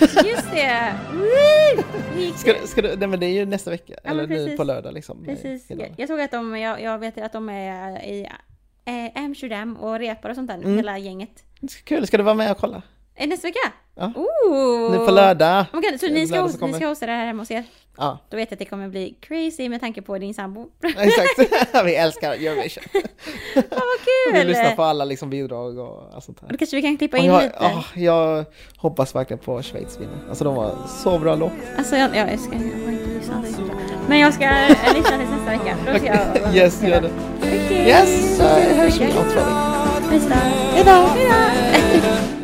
[0.00, 0.94] Just det!
[2.36, 4.94] Ska, ska du, nej men det är ju nästa vecka, Ja, eller nu på lördag
[4.94, 5.24] liksom.
[5.24, 5.64] Precis.
[5.70, 8.28] Jag, jag såg att de, jag, jag vet att de är i
[8.84, 10.76] eh, Amsterdam och repar och sånt där, Mm.
[10.76, 11.44] hela gänget.
[11.84, 12.82] Kul, ska du vara med och kolla?
[13.14, 13.72] Eh, Nästa vecka?
[13.94, 14.12] Ja.
[14.16, 14.90] Ooh.
[14.90, 15.64] Nu på lördag.
[15.72, 17.64] Oh God, så ni ska, hosta, ni ska hosta det här hemma hos er?
[17.98, 20.66] Ja, Då vet jag att det kommer bli crazy med tanke på din sambo.
[20.98, 21.84] exakt.
[21.84, 22.84] vi älskar Eurovision.
[23.54, 24.46] Fan vad Vi kul!
[24.48, 26.48] lyssnar på alla liksom bidrag och allt sånt här.
[26.48, 27.56] Då kanske vi kan klippa in jag, lite.
[27.58, 28.44] ah, jag
[28.76, 30.16] hoppas verkligen på Schweiz vinner.
[30.28, 31.52] Alltså de var så bra låt.
[31.78, 33.44] Alltså jag, jag, ska, jag har inte lyssnat.
[34.08, 35.76] Men jag ska eh, lyssna till nästa vecka.
[35.92, 37.10] Då ska jag Yes, gör det.
[37.38, 37.86] Okej.
[37.88, 39.40] Yes, så så hörs vi om två
[40.10, 40.34] veckor.
[40.74, 40.90] Hejdå!
[40.90, 42.35] Hejdå!